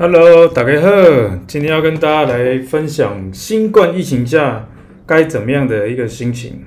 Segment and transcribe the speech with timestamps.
[0.00, 0.88] Hello，大家好，
[1.48, 4.68] 今天要跟大家来分享新冠疫情下
[5.04, 6.60] 该怎么样的一个心情。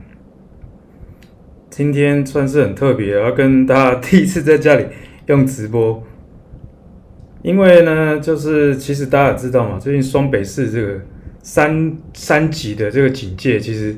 [1.70, 4.86] 今天算是很特别，要跟大家第一次在家里
[5.28, 6.04] 用直播，
[7.42, 11.00] 因为呢，就是其实大家也知道嘛，最近双北市这个
[11.42, 13.96] 三三级的这个警戒其实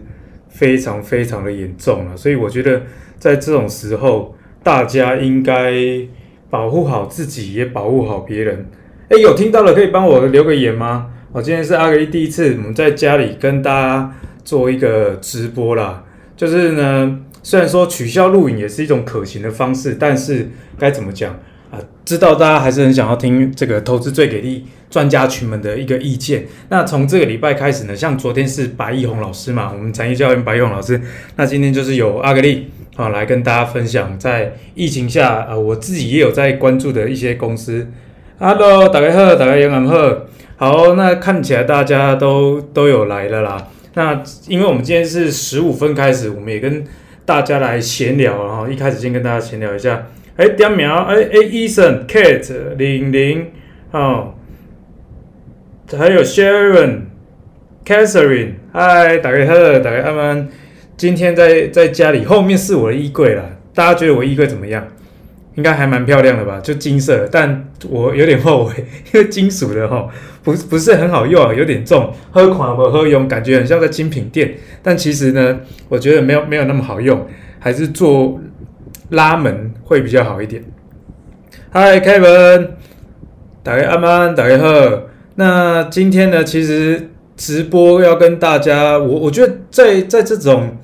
[0.47, 2.83] 非常非常的严重了，所以我觉得
[3.17, 5.73] 在这种时候，大家应该
[6.51, 8.67] 保护好自己，也保护好别人。
[9.13, 11.05] 哎，有听到了，可以帮我留个言吗？
[11.31, 14.11] 我今天是阿格力第一次，我们在家里跟大家
[14.43, 16.03] 做一个直播啦。
[16.35, 21.31] 就是呢，虽然说取消录影也是一种可行的方式，但是该怎么讲
[21.69, 21.77] 啊？
[22.03, 26.47] 知道大家还是很想要听这个投资最给力专家群们的一个意见。
[26.69, 30.99] 那从这个礼拜开始呢，像昨天是白义宏老师嘛，我们产业教练白义宏老师。
[31.35, 37.87] 那今天就是有阿格力啊来跟大家分享，在疫情下啊，我自己也有在关注的一些公司。
[38.45, 40.17] Hello，大家好，大家晚好。
[40.57, 43.69] 好，那看起来大家都都有来了啦。
[43.93, 46.83] 那因为我们今天是十五分开始，我们也跟
[47.25, 50.07] 大家来闲聊，然后一开始先跟大家闲聊一下。
[50.35, 53.47] 哎，点苗，哎哎，Eason、Kate、玲玲，
[53.91, 54.33] 哦，
[55.97, 57.03] 还有 Sharon、
[57.85, 60.49] Catherine，嗨，大家好，大家安安。
[60.97, 63.45] 今天在在家里，后面是我的衣柜啦。
[63.73, 64.85] 大家觉得我衣柜怎么样？
[65.55, 68.73] 应该还蛮漂亮的吧，就金色，但我有点后悔，
[69.13, 70.07] 因为金属的齁，
[70.43, 77.27] 不不是很好用，有点重，喝款不喝用，感觉很像在精品店，但其实呢，我觉得没有没有那么好用，
[77.59, 78.39] 还是做
[79.09, 80.63] 拉门会比较好一点。
[81.71, 82.69] Hi Kevin，
[83.61, 85.03] 大家安安，大家好。
[85.35, 90.77] 那今天呢，其实直播要跟大家，我我觉得在在这种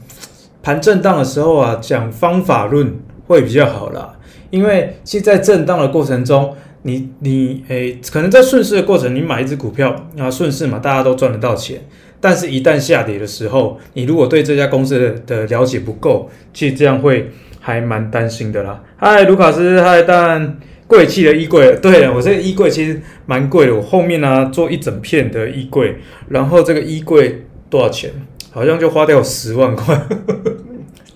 [0.61, 2.95] 盘震荡的时候啊，讲方法论
[3.27, 4.13] 会比较好啦。
[4.49, 11.81] 因为其实在震荡的过程中，你你诶，可能在顺势的过程，你买一只股票啊，顺势嘛，大家都赚得到钱。
[12.21, 17.29] 但是，一旦下跌的时候，你如果对这家公司的的了解不够，其实这样会
[17.59, 18.83] 还蛮担心的啦。
[18.97, 25.95] 嗨，卢卡斯，嗨，但贵气的衣柜，对了，我这个衣柜其实蛮贵的，我后面呢、做一整片的衣柜，
[26.27, 28.11] 然后这个衣柜多少钱？
[28.51, 29.95] 好像就花掉十万块。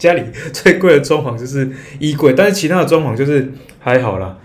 [0.03, 0.21] 家里
[0.51, 3.49] 最贵的装潢就是衣柜，但是其他的装潢就是
[3.79, 4.37] 还好啦，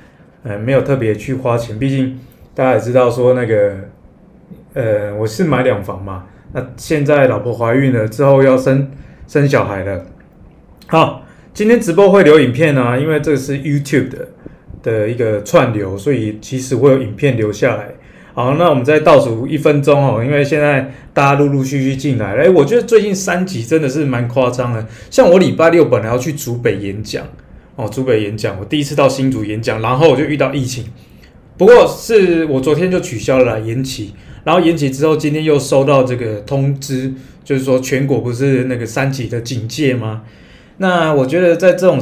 [0.45, 1.77] 呃，没有特别去花钱。
[1.77, 2.17] 毕竟
[2.55, 3.75] 大家也知道说那个，
[4.75, 8.89] 呃，我是买两房嘛，那现在老婆怀孕了之后要生
[9.27, 10.07] 生小孩了。
[10.87, 14.29] 好，今天直播会留影片啊，因为这个是 YouTube 的
[14.81, 17.89] 的一个串流，所以其实会有影片留下来。
[18.39, 22.45] 好，那我们再倒数一分钟哦，因为现在大家陆陆续续进来了。
[22.45, 24.87] 诶，我觉得最近三级真的是蛮夸张的。
[25.11, 27.27] 像我礼拜六本来要去竹北演讲
[27.75, 30.85] 哦，竹北演讲，我第一次到新竹演讲，然后我就遇到疫情。
[31.57, 37.13] 不过是我昨天就取消了延期，然后延期之后，今天又收到这个通知，
[37.43, 40.23] 就是说全国不是那个三级的警戒吗？
[40.77, 42.01] 那我觉得在这种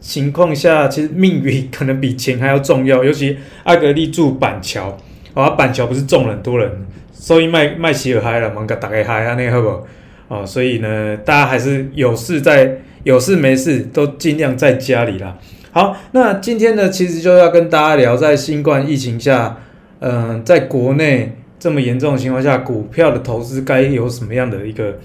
[0.00, 4.96] 情况下，其实命运可能比钱还要重要，尤其阿格力住板桥。
[5.34, 6.70] 啊，板桥不是中了多人，
[7.12, 9.86] 所以卖卖起尔嗨了，忙个打开嗨啊，那个好不好？
[10.28, 15.36] 哦，所以呢，大家还是有事在，有事没事都尽量在家里啦。
[15.72, 19.58] 好，那今天呢，其实就要跟大家聊，在新冠疫情下，
[20.00, 24.98] 嗯、在国内这么严重的情况下，股票的投资该有什么样的一个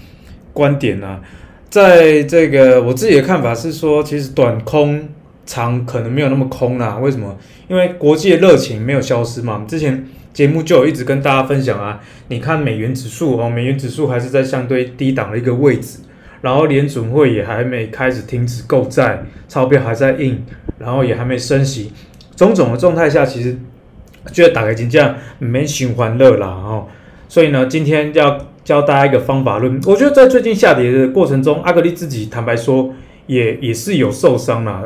[0.52, 1.20] 观点呢、
[1.68, 5.08] 在这个我自己的看法是说，其实短空
[5.44, 6.96] 长可能没有那么空啦。
[6.98, 7.36] 为什么？
[7.68, 9.66] 因为国际的热情没有消失嘛。
[9.68, 10.06] 之前。
[10.38, 15.98] 节目就一直跟大家分享啊，你看美元指数哦，美元指数还是在相对低档的一个位置，
[16.42, 20.44] 然后联准会也还没开始停止购债，钞票还在印，
[20.78, 21.90] 然后也还没升息，
[22.36, 23.58] 种种的状态下，其实
[24.32, 26.86] 觉得打开金价没循环热啦哦，
[27.28, 32.94] 所以呢，今天要教大家一个方法论，我觉得在最近下跌的过程中，阿格力自己坦白说
[33.26, 34.84] 也也是有受伤啦，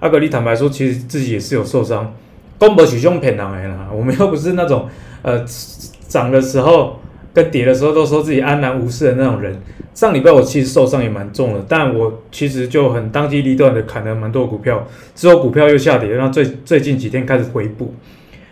[0.00, 2.12] 阿格力坦白说，其实自己也是有受伤。
[2.58, 4.88] 公博取凶骗人的啦， 我们又不是那种
[5.22, 5.44] 呃
[6.08, 6.98] 涨的时候
[7.34, 9.54] 跟跌的时候都说自己安然无事的那种人。
[9.94, 17.94] 上礼拜我其实受伤也蛮重的，但我其实就很当机立断的砍了蛮多股票，之后股票又下跌，然后最最近几天开始回补。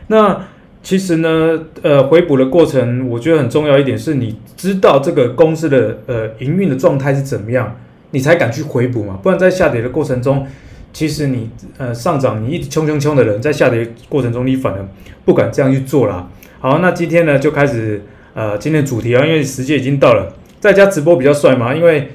[0.06, 0.40] 那
[0.82, 7.76] 其实呢，呃，回补的过程我觉得很重要一点是，你知道这个公司的呃营运的状态是怎么样，
[8.12, 10.46] 你才敢去回补嘛，不然在下跌的过程中。
[10.94, 14.88] 其实你呃上涨，你一直冲冲冲的人，在下跌过程中，你反而
[15.25, 16.29] 不敢这样去做啦。
[16.61, 18.00] 好，那今天呢就开始
[18.32, 22.12] 呃今天主题啊，因为时间已经到了，在家直播比较帅嘛，因为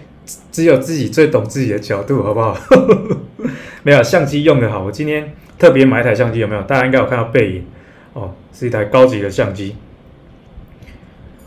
[0.52, 2.58] 只有自己最懂自己的角度，好不好？
[3.84, 6.62] 没有相机用的好，我今天特别买一台相机，有没有？
[6.62, 7.66] 大家应该有看到背影
[8.14, 9.76] 哦，是一台高级的相机。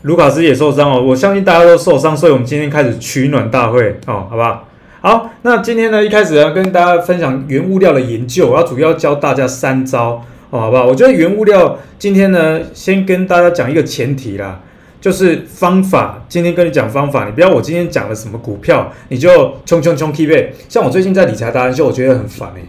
[0.03, 4.67] 卢卡斯也受伤哦，我相信大家都受伤，所以我们今天开始取暖大会哦，好不好？
[5.05, 10.85] 好，那今天呢，一开始要跟大家分享原物料的研究，我要主要教大家三招，好不好？
[10.85, 14.61] 我觉得原物料今天呢，先跟大家讲一个前提啦，
[15.01, 16.23] 就是方法。
[16.29, 20.55] 今天跟你讲方法，你不要我今天讲了什么股票，你就冲冲冲 keep it。
[20.69, 22.63] 像我最近在理财达人秀，我觉得很烦诶。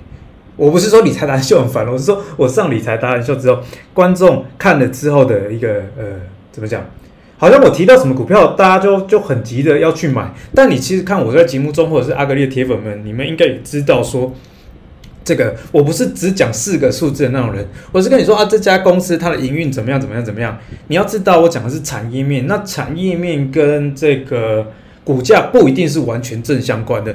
[0.56, 3.60] 我不是说理财达人秀很烦，我是说我上理财达人秀之后，
[3.92, 6.04] 观众看了之后的一个呃，
[6.50, 6.84] 怎么讲？
[7.44, 10.32] 好像我提到什么股票，大家就就很急的要去买。
[10.54, 14.32] 但你其实看我在节目中，或者是阿格力的铁粉们，你们应该也知道说，
[15.22, 20.58] 这个我不是只讲四个数字的那种人，我是跟你说啊，这家公司它的营运怎么样怎么样怎么样。
[20.88, 24.72] 你要知道，我讲的是产业面，那产业面跟这个
[25.04, 27.14] 股价不一定是完全正相关的。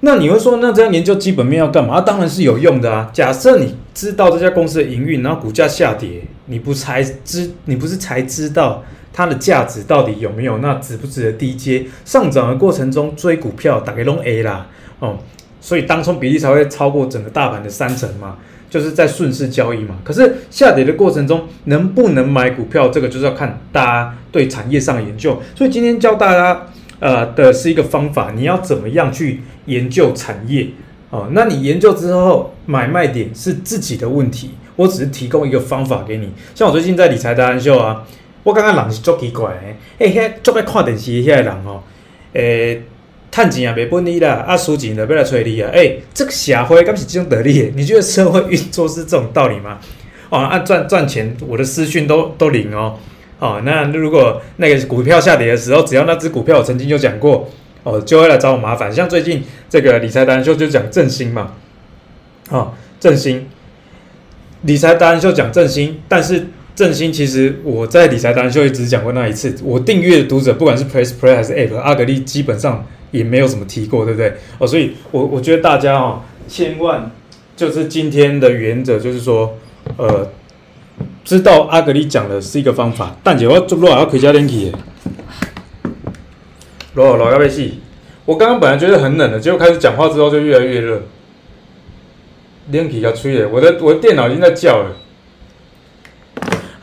[0.00, 2.00] 那你会说，那这样研究基本面要干嘛？
[2.00, 3.10] 当然是有用的啊。
[3.12, 10.58] 假设你知道这家公司的营运，然后股价下跌，你不才知，你不是才知道它的价值到底有没有？
[10.58, 11.84] 那值不值得低接？
[12.04, 14.66] 上涨的过程中追股票，大概拢 A 啦，
[14.98, 15.18] 哦，
[15.60, 18.38] 所以当冲比例才会超过整个大盘的三成嘛，
[18.70, 19.98] 就是在顺势交易嘛。
[20.02, 25.40] 可是下跌的过程中，能不能买股票，这个就是要看大家对产业上的研究。
[25.54, 26.66] 所以今天教大家。
[27.02, 30.68] 呃，的是一个方法，你要怎么样去研究产业
[31.10, 31.26] 哦？
[31.32, 36.32] 那你研究之后买卖点是自己的问题，我只是提供一个方法给你。
[36.54, 38.04] 像我最近在理财达人秀啊，
[38.42, 39.60] 我感觉人是足奇怪的，
[39.98, 41.82] 诶、欸，遐足爱看电视的遐个人哦，
[42.32, 42.82] 诶、欸，
[43.30, 47.72] 赚钱也没本事啦，啊，输钱的要来找你啊，诶、欸，这个社会敢是这种道理？
[47.76, 49.78] 你觉得社会运作是这种道理吗？
[50.28, 52.98] 哦，啊，赚赚钱，我的私讯都都灵哦。
[53.38, 57.50] 哦，那如果那个股票下跌的时候，只要那只股票我曾经就讲过，
[57.82, 58.92] 哦，就会来找我麻烦。
[58.92, 61.54] 像最近这个理财达人秀就讲振兴嘛，
[62.50, 63.46] 哦，振兴，
[64.62, 69.54] 理财达人秀讲振兴，但是振兴其实我在理财达人秀也只讲过那一次。
[69.62, 74.34] 我订阅的读者不管是 Press Play 还是 App，阿格力基本上也没有什么提过，对不对？
[74.58, 77.10] 哦，所以我我觉得大家哦，千万
[77.56, 79.56] 就是今天的原则就是说，
[79.96, 80.28] 呃。
[81.24, 84.72] 知道阿格力讲的是一个方法，但是我做落要开加冷气，
[86.94, 87.64] 落落要被死。
[88.24, 91.02] 我刚刚本来觉得很冷的，结果开始讲话之后就越来越热，
[92.72, 94.96] 冷气要吹的，我的我的电脑已经在叫了。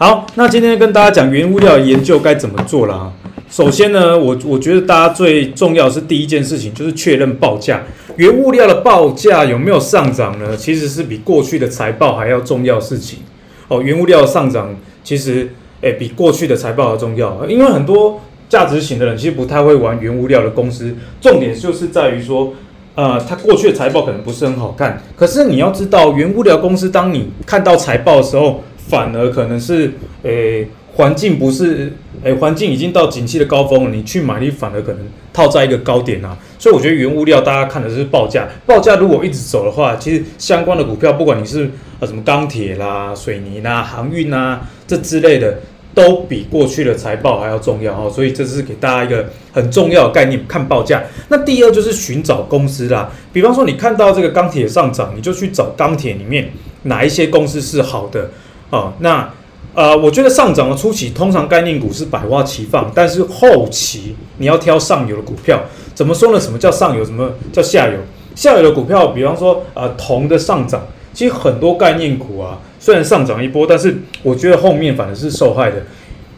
[0.02, 3.12] 好，那今天跟大家讲原物料研究该怎么做了啊？
[3.50, 7.84] 首先呢，我我觉得大家最重要是第一件事情就是确认报价，
[8.16, 10.56] 原物料的报价有没有上涨呢？
[10.56, 13.20] 其实是比过去的财报还要重要事情。
[13.68, 14.74] 哦，原物料上涨
[15.04, 15.52] 其实
[15.82, 20.96] 诶、比过去的财报要重要，因为很多价值型的人其实不太会玩原物料的公司。
[21.20, 22.54] 重点就是在于说，
[22.96, 29.94] 呃，它过去的财报可能不是很好看，可是你要知道，原物料公司当你看到财报的时候，反而可能是
[30.24, 30.68] 诶。
[30.96, 31.94] 环境不是，
[32.24, 35.00] 诶，环境已经到景气的高峰了，你去买，你反而可能
[35.32, 36.38] 套在一个高点啊。
[36.58, 41.70] 所以我觉得原物料大家看的是报价，报价如果一直走的话，其实相关的股票，不管你是
[42.02, 45.60] 呃什么钢铁啦、水泥啦、航运啊这之类的，
[45.94, 48.12] 都比过去的财报还要重要哦。
[48.14, 51.02] 所以这是给大家一个很重要的概念，看报价。
[51.30, 56.50] 那第二就是寻找公司啦，比方说你看到这个钢铁上涨，你就去找钢铁里面
[56.84, 58.32] 哪一些公司是好的
[58.70, 59.30] 啊，那。
[59.76, 65.62] 呃，我觉得上涨的初期，通常概念股是百花齐放，但是后期你要挑上游的股票。
[65.94, 66.40] 怎么说呢？
[66.40, 67.06] 什么叫上游？
[67.06, 67.94] 什么叫下游？
[68.36, 70.82] 下游的股票，比方说，呃，铜的上涨，
[71.14, 75.84] 其实很多概念股啊，虽然上涨一波，但是我觉得后面反而是受害的。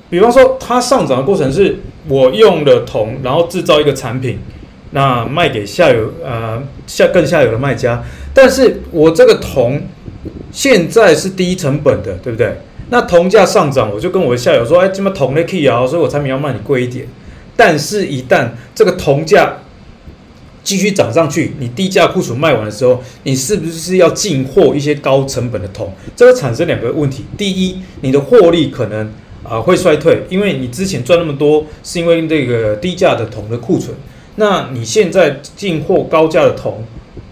[0.09, 4.37] 比方说，它上涨的过程是我用了铜，然后制造一个产品，
[4.91, 9.81] 那卖给下游，呃，下更下游的卖家，但是我这个铜
[10.51, 12.57] 现在是低成本的，对不对？
[12.89, 17.07] 那铜价上涨，我就跟我的下游说：“哎，这么铜的可以啊，所以我产品要卖你贵一点。
[17.55, 19.59] 但是，一旦这个铜价
[20.63, 25.93] 继续涨上去，你低价库存卖完的时候，你是不是要进货一些高成本的铜？
[26.15, 29.09] 这会产生两个问题：第一，你的获利可能
[29.43, 33.95] 啊、会衰退，因为你之前赚那么多是因为这个低价的铜的库存。
[34.35, 36.83] 那你现在进货高价的铜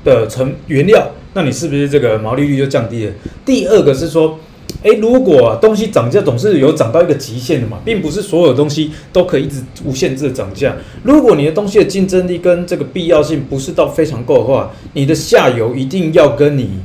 [0.09, 3.13] 的成原料，那你是不是这个毛利率就降低了？
[3.45, 4.37] 第二个是说。”
[4.83, 10.73] 诶，如果东西涨价总是有涨到一个极限的嘛，并不是所有东西都可以一直无限制的涨价。
[11.03, 16.79] 如果你的东西的竞争力跟这个必要性不是到非常够的话，你的下游一定要跟你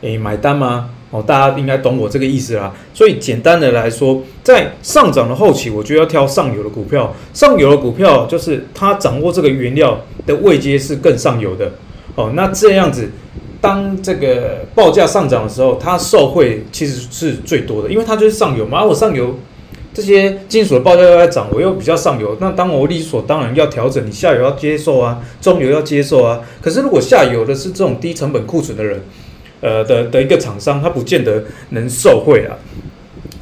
[0.00, 0.90] 诶买单吗？
[1.10, 2.74] 哦，大家应该懂我这个意思啦。
[2.92, 7.14] 所以简单的来说，在上涨的后期，我觉得要挑上游的股票。
[7.32, 11.70] 上游的股票就是它掌握这个原料的位阶是更上游的。
[12.16, 13.08] 哦，那这样子。
[13.58, 18.80] 当这个报价上涨的时候，它受惠其实是最多的，因为它就是上游嘛。
[18.80, 19.34] 而我上游
[19.92, 26.40] 这些金属的报价又在涨，我又比较上游，那当我理所当然要调整，你下游要接受啊，中游要接受啊。
[26.60, 29.00] 可是如果下游的是这种低成本库存的人，
[29.62, 32.54] 呃的的一个厂商，他不见得能受惠啊。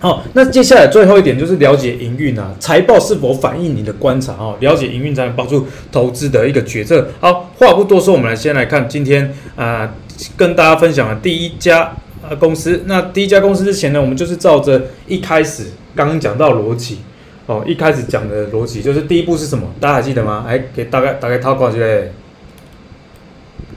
[0.05, 4.55] 好，那接下来最后一点就是了解营运啊，财报是否反映你的观察哦？
[4.61, 7.09] 了解营运才能帮助投资的一个决策。
[7.21, 9.95] 好，话不多说，我们来先来看今天啊、
[10.37, 11.91] 跟大家分享的第一家
[12.29, 12.83] 呃公司。
[12.85, 16.99] 那第一家公司之前呢，我们就是照着一开始刚刚讲到逻辑
[17.47, 19.67] 哦，一开始讲的逻辑就是第一步是什么？
[19.81, 20.45] 大家还记得吗？
[20.47, 22.13] 哎，给大概大概套过去嘞。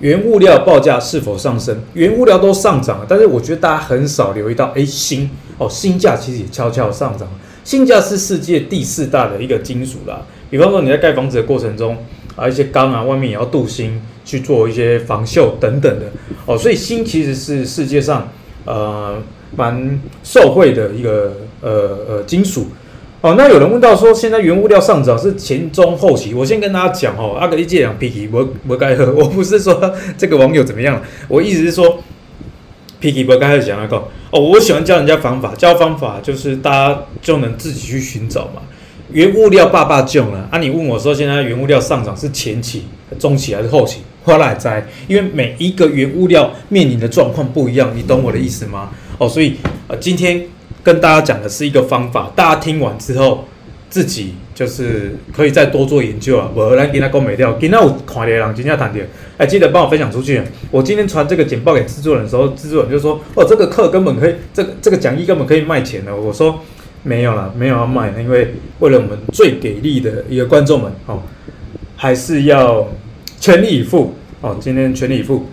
[0.02, 1.78] 原物料报价是否上升？
[1.94, 7.28] 原物料都上涨了，但是我觉得大家很少留意到，哎，锌哦，锌价其实也悄悄上涨。
[7.64, 10.22] 锌价是世界第四大的一个金属啦。
[10.50, 11.98] 比方说你在盖房子的过程中
[12.36, 16.06] 啊，一些钢啊，外面也要镀锌去做一些防锈等等的
[16.46, 18.30] 哦，所以锌其实是世界上
[18.66, 19.22] 呃
[19.56, 22.68] 蛮受惠的一个呃呃金属。
[23.20, 26.36] 哦，那有人问到说，现在原物料上涨是前中后期？
[26.36, 31.98] 我先跟大家讲哦，阿格力借两 P 我我该喝，我不是说这个网友怎么样，我意思是说
[33.00, 34.04] ，P 我该喝讲那个
[34.38, 38.62] 哦，我喜欢教人家方法，教方法就是大家就能自己去寻找嘛。
[39.12, 40.60] 原物料爸爸囧了啊！
[40.60, 42.84] 你问我说，现在原物料上涨是前期、
[43.18, 44.02] 中期还是后期？
[44.24, 48.92] 后来在，因为每一个原物料面临的状况不一样，你懂我的意思吗？
[49.18, 49.56] 哦，所以
[49.88, 50.46] 呃，今天。
[50.84, 53.44] 跟大家讲的是一个方法，大家听完之后，
[53.90, 56.50] 自己就是可以再多做研究啊。
[56.56, 59.00] 我来给他购买掉，今天我看的人今天谈的，
[59.38, 60.42] 哎，记得帮我分享出去。
[60.72, 66.60] 我今天传这个简报给制作人的时候，制作人就说：“哦，这个课根本可以，这个这个讲义根本可以卖钱的。”我说
[67.04, 71.22] ：“没有了，没有要卖，因为为了我们最给力的一个观众们，哦，
[71.96, 72.88] 还是要
[73.40, 74.16] 全力以赴。
[74.42, 75.46] 哦，今天全力以赴。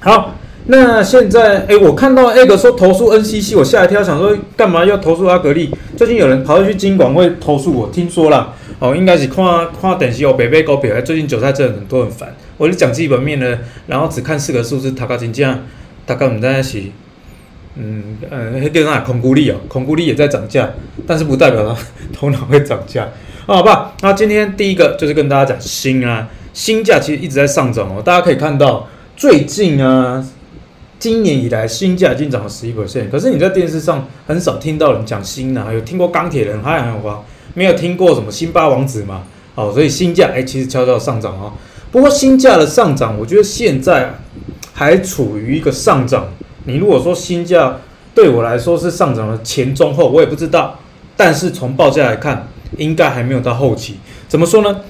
[0.00, 0.34] 好。”
[0.66, 5.74] 那现在，哎，我看到 A 哥说投诉 NCC，我吓一跳，想说干嘛要投诉阿格力？
[5.96, 9.44] 最近有人跑去金管会投诉我，听说了，哦，应该是看
[9.80, 12.32] 看电视哦，北北高票，最近韭菜真的很多很烦。
[12.58, 15.58] 我就讲基本面呢，然后只看四个数字，他搞金价，
[16.06, 16.92] 大概我们在一起，
[17.74, 20.70] 嗯嗯，那个那控股力哦，控股力也在涨价，
[21.08, 21.76] 但是不代表它
[22.16, 23.08] 头脑会涨价，
[23.46, 23.94] 哦，好吧？
[24.00, 30.24] 那今天第一个就是跟大家讲锌啊，锌价其实一直在上涨哦，大家可以看到最近啊。
[31.02, 33.10] 今年以来，新价已经涨了十一 percent。
[33.10, 37.22] 可是你在电视上很少听到人讲锌啊，有听过钢铁人，还有吗？
[37.54, 39.24] 没有听过什么辛巴王子嘛？
[39.56, 41.54] 哦，所以新价哎，其实悄悄上涨哦。
[41.90, 44.14] 不过新价的上涨，我觉得现在
[44.72, 46.28] 还处于一个上涨。
[46.66, 47.78] 你如果说新价
[48.14, 50.78] 对我来说是上涨的前中后，我也不知道。
[51.16, 52.46] 但是从报价来看，
[52.78, 53.96] 应该还没有到后期。
[54.28, 54.82] 怎么说呢？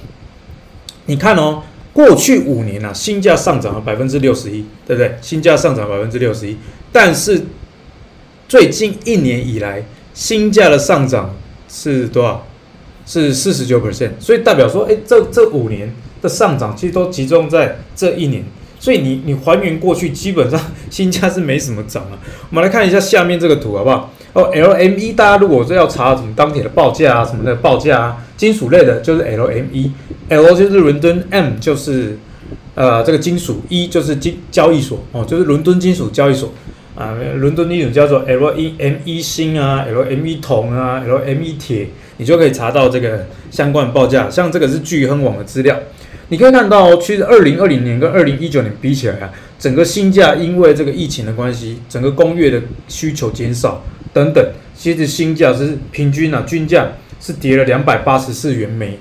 [1.07, 1.63] 你看哦。
[1.93, 5.15] 过去五年啊，新价上涨了百分之六十一，对不对？
[5.21, 6.57] 新价上涨百分之六十一，
[6.91, 7.39] 但是
[8.49, 11.33] 最近一年以来，新价的上涨
[11.69, 12.47] 是多少？
[13.05, 14.11] 是四十九 percent。
[14.19, 18.43] 所以代表说，哎，这这五年的上涨其实都集中在这一年。
[18.83, 20.59] 所以你你还原过去，基本上
[20.89, 22.19] 新价是没什么涨了。
[22.49, 24.11] 我们来看一下下面这个图，好不好？
[24.33, 32.19] 哦，LME，大家如果说要查什么钢铁的报价啊，什么的报价啊，金属类的，就是 LME，L 就是伦敦，M 就是
[32.75, 36.51] 呃这个金属，E 就是金交易所哦，就是伦敦金属交易所
[36.93, 41.87] 啊，伦敦金属叫做 LME 锌啊，LME 铜啊，LME 铁，
[42.17, 44.29] 你就可以查到这个相关报价。
[44.29, 45.79] 像这个是巨亨网的资料，
[46.29, 53.83] 你可以看到，其实二零二零年跟二零一九年比起来啊，整个新价因为这个疫情的关系，整个工业的需求减少。
[54.13, 56.87] 等等，其实新价是平均啊，均价
[57.19, 58.99] 是跌了两百八十四元每，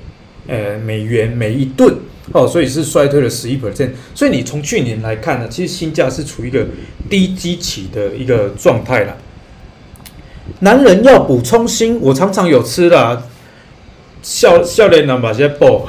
[0.48, 1.94] 呃美元每一吨
[2.32, 3.90] 哦，所以是衰退了十一 percent。
[4.14, 6.66] 所以你从去年来看呢，其实新价是处于一个
[7.10, 9.16] 低基期的一个状态了。
[10.60, 13.22] 男人要补充锌，我常常有吃的，
[14.22, 15.86] 笑笑脸男把些爆，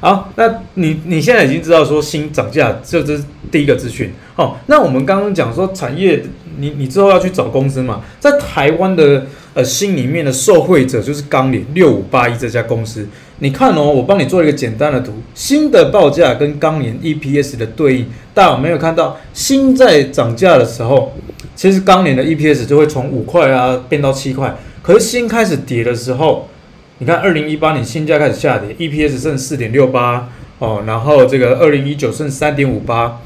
[0.00, 0.30] 好？
[0.36, 4.12] 那你你现在已经知道说锌涨价，这这是第一个资讯。
[4.36, 6.22] 哦，那我们刚刚讲说产业。
[6.60, 8.00] 你你之后要去找公司嘛？
[8.18, 9.24] 在台湾的
[9.54, 13.06] 呃锌里面的受惠者就是钢联六五八一这家公司。
[13.38, 19.16] 你看哦，我帮你做一个简单的图，锌的报价跟钢联 EPS 的对应，大家有没有看到？
[19.32, 21.12] 锌在涨价的时候，
[21.54, 24.56] 其实钢联的 EPS 就会从五块啊变到七块。
[24.82, 26.48] 可是锌开始跌的时候，
[26.98, 30.28] 你看二零一八年新价开始下跌，EPS 剩四点六八
[30.58, 33.20] 哦，然后这个二零一九剩三点五八，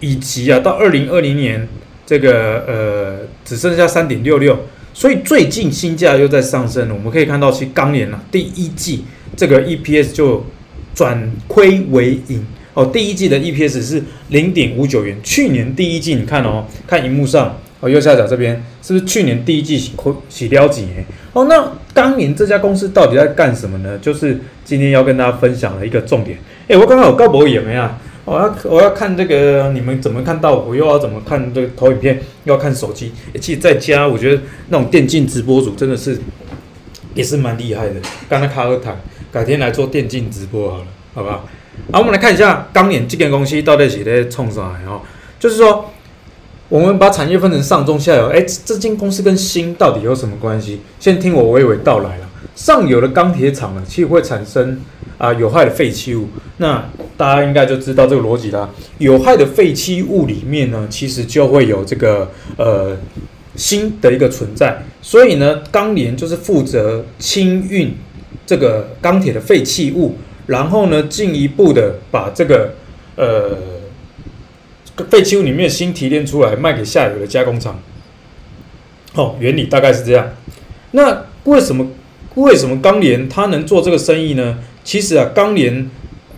[0.00, 1.68] 以及啊到二零二零年。
[2.06, 4.58] 这个呃只剩下三点六六，
[4.92, 6.94] 所以最近新价又在上升了。
[6.94, 9.04] 我们可以看到，其实钢联啊第一季
[9.36, 10.44] 这个 EPS 就
[10.92, 12.44] 转亏为盈
[12.74, 15.16] 哦，第一季的 EPS 是零点五九元。
[15.22, 21.06] 去年第一季你看哦，看荧幕上哦，右下角这边是不是去年第一季亏洗掉几年？
[21.32, 23.98] 哦，那钢联这家公司到底在干什么呢？
[23.98, 26.38] 就是今天要跟大家分享的一个重点。
[26.68, 27.98] 哎，我刚刚有高博也没啊？
[28.24, 30.74] 我要我要看这个，你们怎么看到我？
[30.74, 32.20] 又要怎么看这个投影片？
[32.44, 33.12] 又要看手机？
[33.40, 36.18] 其实在家，我觉得那种电竞直播主真的是
[37.14, 37.94] 也是蛮厉害的。
[38.28, 38.96] 刚才卡尔坦，
[39.32, 40.84] 改天来做电竞直播好了，
[41.14, 41.44] 好不好？
[41.92, 44.62] 好，我们来看一下钢联这间公司到底是在冲啥？
[44.86, 45.00] 哈，
[45.38, 45.90] 就是说，
[46.70, 48.28] 我们把产业分成上中下游。
[48.28, 50.80] 哎，这间公司跟锌到底有什么关系？
[51.00, 52.30] 先听我娓娓道来了。
[52.54, 54.80] 上游的钢铁厂呢，其实会产生
[55.18, 56.28] 啊、有害的废弃物。
[56.58, 58.70] 那大家应该就知道这个逻辑啦。
[58.98, 62.96] 有害的废弃物里面呢，其实就会有这个呃
[63.56, 64.80] 锌的一个存在。
[65.02, 67.92] 所以呢，钢联就是负责清运
[68.46, 70.14] 这个钢铁的废弃物，
[70.46, 72.74] 然后呢，进一步的把这个
[73.16, 73.56] 呃
[75.04, 77.80] 废弃物里面的锌提炼出来，卖给下游的加工厂。
[79.14, 80.30] 哦，原理大概是这样。
[80.92, 81.86] 那为什么？
[82.36, 84.58] 为什么钢联它能做这个生意呢？
[84.84, 85.90] 其实啊，钢联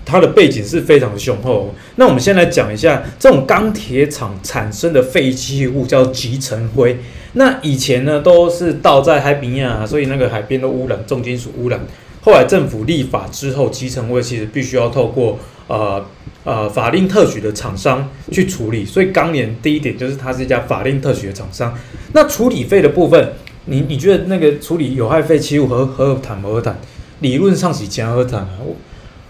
[0.06, 1.74] 它的背景是非常的雄厚。
[1.96, 6.98] 那我们先来讲一下这种钢铁厂产生的废弃物叫集成灰。
[7.34, 11.78] 那以前呢都是倒在海边啊，所以那个海边的污染，重金属污染。
[12.22, 16.02] 后来政府立法之后，集成灰其实必须要透过呃
[16.44, 18.84] 呃法令特许的厂商去处理。
[18.84, 21.76] 所以钢联第一点就是它是一家法令特许的厂商。
[22.12, 23.32] 那处理费的部分。
[23.64, 26.76] 你你觉得那个处理有害废弃物和和谈何谈？
[27.20, 28.58] 理论上是讲和谈啊？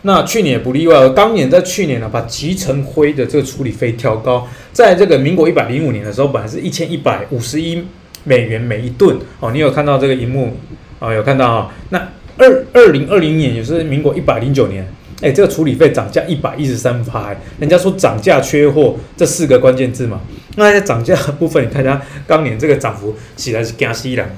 [0.01, 7.85] 那去年也不例外，钢联在去年呢，把集成灰的这个处理费调高，在这个民国一百零五年的时候，本来是一千一百五十一
[8.25, 9.53] 美元每一吨哦。
[9.53, 10.57] 你有看到这个荧幕
[10.99, 11.13] 哦？
[11.13, 11.73] 有看到哈？
[11.91, 11.99] 那
[12.39, 14.91] 二二零二零年也是民国一百零九年。
[15.23, 20.21] 哎，这个处理费涨价一百一十三趴，人家说涨价缺货这四个关键字嘛。
[20.57, 24.29] 那在涨价的部分，你看一下钢联这个涨幅起来是惊死人。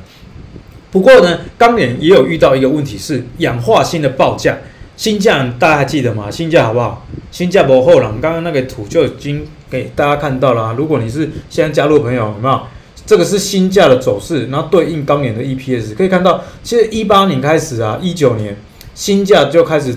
[0.93, 4.59] 不过呢，钢联也有遇到一个问题是氧化锌的报价，
[4.95, 6.31] 新价大家还记得吗？
[6.31, 7.07] 新价好不好？
[7.31, 10.65] 新价不后了，刚刚那个图就已经给大家看到了。
[10.65, 12.61] 啊如果你是现在加入朋友，有没有？
[13.07, 18.55] 这个是新价的走势，然后对应钢联的 EPS，可以看到，其实一八年开始啊，一九年
[18.95, 19.97] 新价就开始。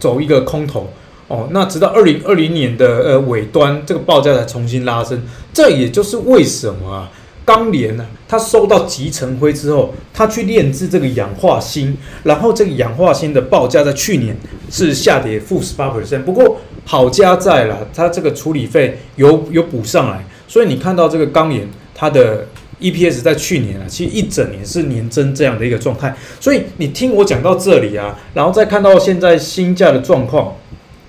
[0.00, 0.88] 走一个空头
[1.28, 5.22] 哦，那直到二零二零年的呃尾端，这个报价才重新拉升。
[5.52, 7.10] 这也就是为什么啊，
[7.44, 14.36] 钢联呢，它收到集成灰之后，它去炼制这个氧化锌，然后这个氧化锌的报价在去年
[14.70, 16.22] 是下跌负十八 percent。
[16.22, 22.46] 不过好家在了，它这个处理费有有补上来，所以你看到这个钢联它的。
[22.80, 30.54] EPS 在去年啊，其实一整年是年增这样的一个状态，所以你听我讲到这里啊，然后再看到现在新价的状况，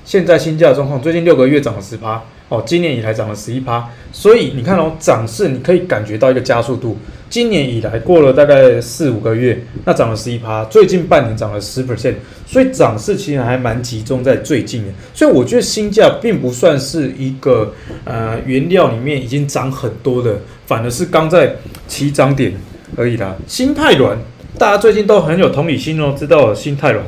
[0.06, 6.98] 现在新价的状况，最近六个月涨了十趴，哦，今年以来涨了十一趴，所以你看哦，涨势你可以感觉到一个加速度。
[7.30, 12.14] 今年以来过了大概四五个月，那涨了十一趴，最近半年涨了十 percent，
[12.46, 14.94] 所以涨势其实还蛮集中在最近的。
[15.14, 17.74] 所以我觉得新价并不算是一个
[18.06, 21.56] 呃原料里面已经涨很多的，反而是刚在
[21.88, 22.54] 起涨点
[22.96, 23.36] 而已啦。
[23.48, 24.16] 心太软，
[24.60, 27.04] 大家最近都很有同理心哦，知道心太软。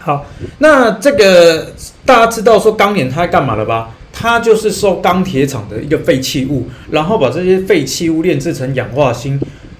[0.00, 0.26] 好，
[0.58, 1.72] 那这个
[2.04, 3.90] 大家知道说钢联它干嘛了吧？
[4.12, 9.38] 它就是收钢铁厂的一个废弃物，然后把这些废弃物炼制成氧化锌，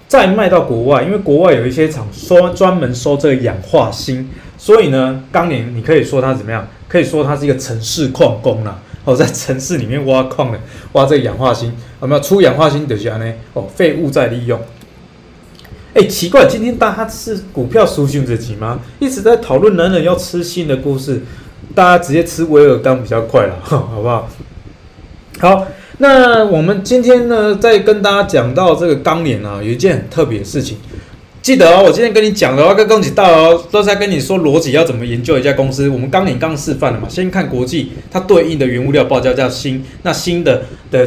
[0.08, 1.02] 再卖到国外。
[1.02, 4.26] 因为国外有一些厂说专门收这个氧化锌，
[4.58, 6.66] 所以呢，钢联你可以说它怎么样？
[6.88, 8.78] 可以说它是一个城市矿工啦。
[9.04, 10.58] 哦，在城市里面挖矿的，
[10.92, 13.32] 挖这个氧化锌，有没有出氧化锌的这样呢？
[13.52, 14.60] 哦，废物再利用。
[15.94, 18.80] 哎，奇怪，今天大家是股票书讯这集吗？
[18.98, 21.22] 一直在讨论男人要吃锌的故事。
[21.74, 24.28] 大家直接吃威尔钢比较快了， 好不好？
[25.40, 25.66] 好，
[25.98, 30.78] 那我们今天呢，再跟大家讲到这个钢联啊，有一件很特别的事情。
[31.44, 35.86] 记得哦，我今天跟你讲的话，跟恭喜到哦，都在跟你说逻辑要怎么研究一家公司。
[35.90, 41.06] 我们钢联刚示范了嘛，先看国际它对应的原物料报价叫锌，那锌的的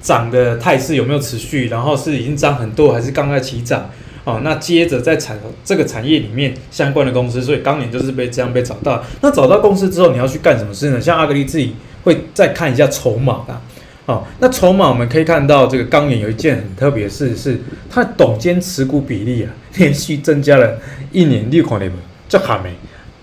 [0.00, 1.68] 涨的态势有没有持续？
[1.68, 3.90] 然后是已经涨很多，还是刚在起涨？
[4.24, 9.04] 哦，那接着在产这个产业里面相关的公司，所以钢联就是被这样被找到。
[9.20, 10.98] 那找到公司之后，你要去干什么事呢？
[10.98, 13.60] 像阿格力自己会再看一下筹码啊。
[14.06, 20.78] 哦，那筹码我们可以看到，这个钢联有一件很特别的事，是它董监持股比例啊， 连续增加了
[21.10, 21.90] 一年六块零，
[22.28, 22.70] 这还没。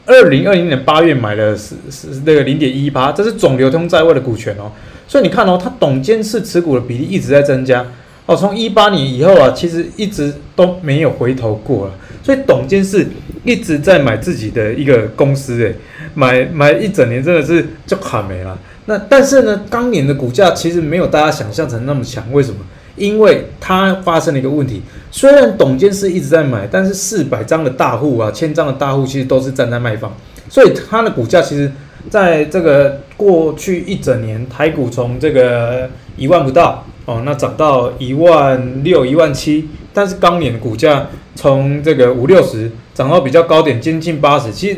[0.05, 4.69] 二零二零年八月买了是是那个零点一八，这是总流通在外的股权哦。
[5.07, 7.85] 所以你看哦，它董监事持股的比例一直在增加。
[8.25, 11.93] 哦，从一八年以后啊，其实一直都没有回头过了。
[12.21, 13.07] 所以董监事
[13.43, 15.75] 一直在买自己的一个公司，诶，
[16.13, 18.57] 买买一整年真的是就卡没了。
[18.85, 22.57] 那但是呢，当年的股价其实没有大家想象成那么强，为什么？
[22.95, 30.15] 因为它发生了一个问题，虽然董监事一直在买，但是四百张的大户啊，千张的大户其实都是站在卖方，
[30.47, 31.71] 所以它的股价其实
[32.09, 44.77] 在这个过去一整年，台股从这个一万不到哦，那涨到一万六、一万七，但是钢联的股价从这个五六十涨到比较高点，接近八十，其实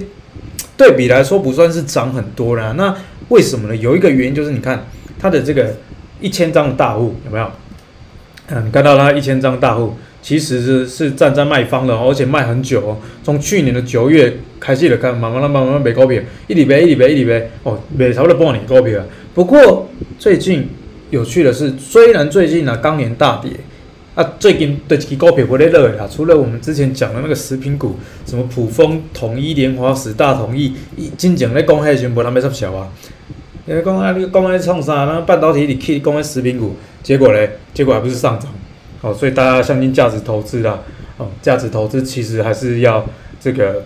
[0.78, 2.74] 对比来说不算是涨很多啦。
[2.78, 2.96] 那
[3.30, 3.76] 为什么呢？
[3.76, 4.86] 有一个原因就是你看
[5.20, 5.76] 它的这个
[6.22, 7.52] 一千张的大户有没有？
[8.48, 12.98] 嗯，你看到它一千张大户，其实是是站在卖方的，而且卖很久哦。
[13.24, 19.02] 从去年的九月开始了，看慢慢慢、慢慢卖股票，一礼拜、一礼拜、一礼拜，哦，卖差不多半年股票。
[19.34, 20.70] 不过最近
[21.10, 23.52] 有趣的是，虽然最近呢钢联大跌，
[24.16, 26.08] 啊，最近的几个股票不太热啊。
[26.10, 32.90] 除了我们之前讲的那个食品股，什么普丰、统一、联华、十大、统一，一真正咧讲迄些无人要插小啊。
[33.68, 35.06] 因为讲啊，你讲在创啥？
[35.06, 38.50] 那半导体你去讲在食品股，结果嘞，结果还不是上涨，
[39.02, 40.80] 哦，所以大家相信价值投资啦，
[41.18, 43.06] 哦，价值投资其实还是要
[43.42, 43.84] 这个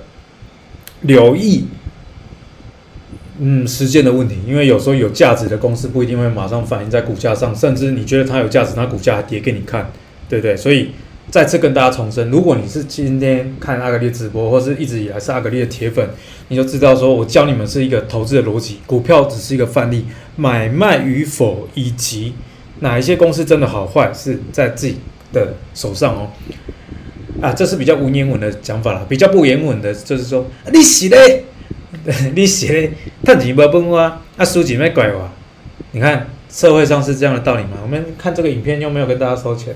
[1.02, 1.66] 留意，
[3.40, 9.90] 嗯，时间的问题，因为有时候有价值的公司不一定会马上反映在股价上，甚至你觉得它有价值，它股价还跌给你看，
[10.30, 10.56] 对对？
[10.56, 10.92] 所以。
[11.32, 16.10] 再次跟大家重申，如果你是今天看阿格力直播，或是一直以来是阿格力的铁粉，
[16.48, 22.34] 你就知道说，我教你们是一个投资的逻辑，股票只是一个范例，买卖与否以及
[22.80, 24.98] 哪一些公司真的好坏是在自己
[25.32, 26.32] 的手上哦。
[27.40, 31.44] 啊，这是比较文言文的讲法了，比较不言文的，就是说，你是嘞，
[32.34, 32.92] 你是嘞，
[33.24, 35.30] 赚钱不笨哇，啊，输钱没拐哇。
[35.92, 37.78] 你看社会上是这样的道理吗？
[37.84, 39.76] 我们看这个影片又没有跟大家收钱，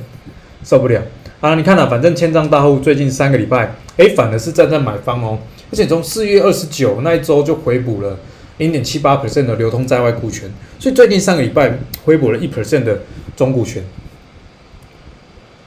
[0.63, 1.02] 受不了。
[1.39, 5.38] 啊，你看啊，反正千张大户最近三个礼拜，哎，反而是站在买方哦，
[5.71, 8.17] 而且从四月二十九那一周就回补了
[8.60, 10.49] 零点七八 percent 的流通在外股权，
[10.80, 12.99] 所以最近三个礼拜回补了一 percent 的
[13.36, 13.84] 总股权。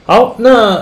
[0.05, 0.77] 好，那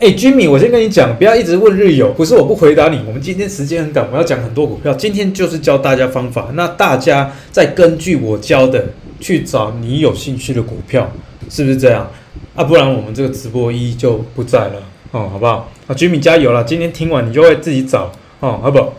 [0.00, 8.86] 哎，Jimmy，我先跟你讲，不要一直问日友，不是我不回答你，我们今天时间很赶，我要讲很多股票，今天就是教大家方法，那大家再根据我教的
[9.20, 11.12] 去找你有兴趣的股票，
[11.48, 12.10] 是不是这样？
[12.54, 15.70] 啊，不然我们这个直播一就不在了哦，好不好？
[15.86, 16.64] 啊，Jimmy 加油了！
[16.64, 18.94] 今天听完你就会自己找哦，好不好？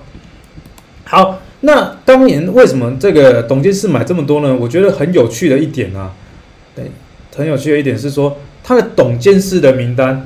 [1.06, 4.56] 好，那当年为什么这个董监事买这么多呢？
[4.60, 6.13] 我觉得很有趣的一点啊，
[6.76, 6.91] 对，
[7.36, 10.26] 很有趣的一点是说，他的董监事的名单，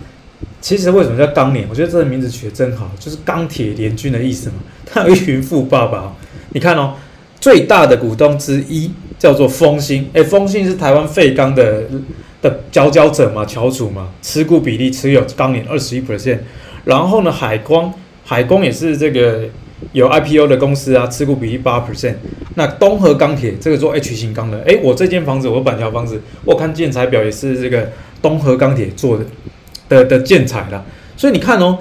[0.61, 1.65] 其实为什么叫当年？
[1.69, 4.55] 我觉得这个名字取得真好，就是钢铁联军的意思嘛。
[4.85, 6.13] 他有一群富爸爸，
[6.49, 6.93] 你看哦，
[7.39, 11.83] 最大的股东之一叫做丰兴，诶，丰兴是台湾废钢的。
[12.41, 16.39] 的佼佼者嘛，翘楚嘛，持股比例持有钢联二十一 percent，
[16.85, 19.41] 然后呢，海光，海光也是这个
[19.91, 22.15] 有 IPO 的公司啊，持股比例八 percent。
[22.55, 27.89] 那东和钢铁这个做 H 型钢的，诶，我这间房子，我板桥房子，我看建材表也是这个
[28.21, 29.25] 东和钢铁做的
[29.89, 30.83] 的的建材啦。
[31.15, 31.77] 所以你看哦，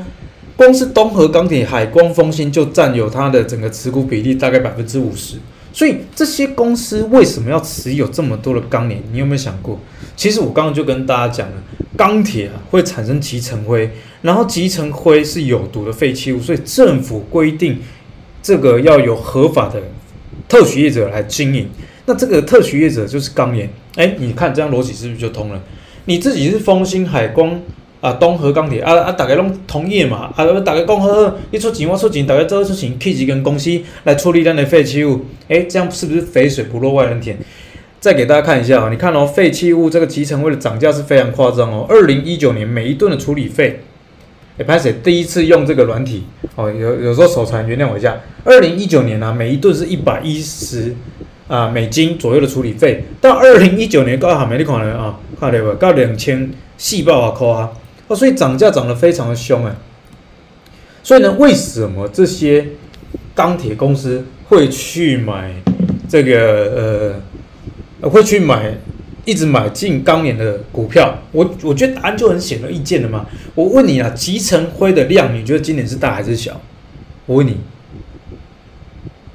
[0.56, 5.36] 光是东和钢铁、海光、丰兴就占有它的整个持股比例大概百分之五十。
[5.72, 9.02] 所以这些公司为什么要持有这么多的钢联？
[9.12, 9.78] 你有没有想过？
[10.16, 11.54] 其实我刚刚就跟大家讲了，
[11.96, 13.88] 钢铁啊会产生集成灰，
[14.22, 17.78] 然后集成灰是有毒的废弃物，所以政府规定
[18.42, 19.80] 这个要有合法的
[20.48, 21.68] 特许业者来经营。
[22.06, 23.70] 那这个特许业者就是钢联。
[23.96, 25.62] 哎，你看这样逻辑是不是就通了？
[26.06, 27.60] 你自己是丰兴、海光。
[28.02, 30.30] 啊，东河钢铁啊啊，大家拢同业嘛？
[30.36, 35.24] 啊，大家讲好好，你出钱我出钱，大家做出钱，去一间公司来处理咱的废弃物。
[35.48, 37.36] 诶，这样是不是肥水不落外人田？
[37.98, 41.86] 再给大家看一下啊，你看哦，废弃物这个集成灰的涨价是非常夸张哦。
[41.88, 43.80] 二零一九年每一吨的处理费，
[44.58, 46.70] 诶，拍谁第一次用这个软体哦？
[46.70, 48.20] 有有时候手残，原谅我一下。
[48.44, 50.94] 二零一九年啊，每一吨是一百一十
[51.48, 55.74] 啊美金左右的处理费，到二零一九年刚好没你看了啊，看到不？
[55.74, 57.72] 到两千四百啊块啊。
[58.08, 59.74] 哦，所以涨价涨得非常的凶哎，
[61.02, 62.64] 所以呢，为什么这些
[63.34, 65.50] 钢铁公司会去买
[66.08, 66.38] 这个
[66.76, 67.14] 呃，
[68.08, 68.72] 会去买
[69.24, 71.18] 一直买进钢联的股票？
[71.32, 73.26] 我我觉得答案就很显而易见了嘛。
[73.54, 76.60] 我问你啊，集成灰的量，你觉得今年是大还是小？
[77.26, 77.56] 我问你，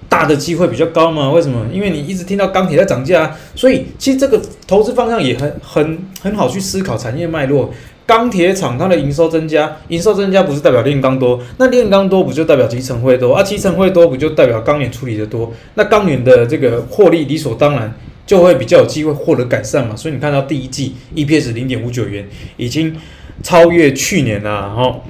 [0.08, 1.32] 大的机会比较高吗？
[1.32, 1.66] 为什么？
[1.74, 7.74] 因为你一直听到钢铁在涨价，所以其实这个投资方向也很很很好去思考产业脉络。
[8.06, 13.42] 钢铁厂它的营收增加，营收增加不是代表炼钢多，那炼钢多不就代表集成灰多啊？
[13.42, 15.52] 集成灰多不就代表钢联处理的多？
[15.76, 17.94] 那钢联的这个获利理所当然
[18.32, 19.94] 就会比较有机会获得改善嘛。
[19.94, 22.96] 所以你看到第一季 EPS 零点五九元，已经
[23.44, 24.50] 超越去年了。
[24.50, 25.04] 然后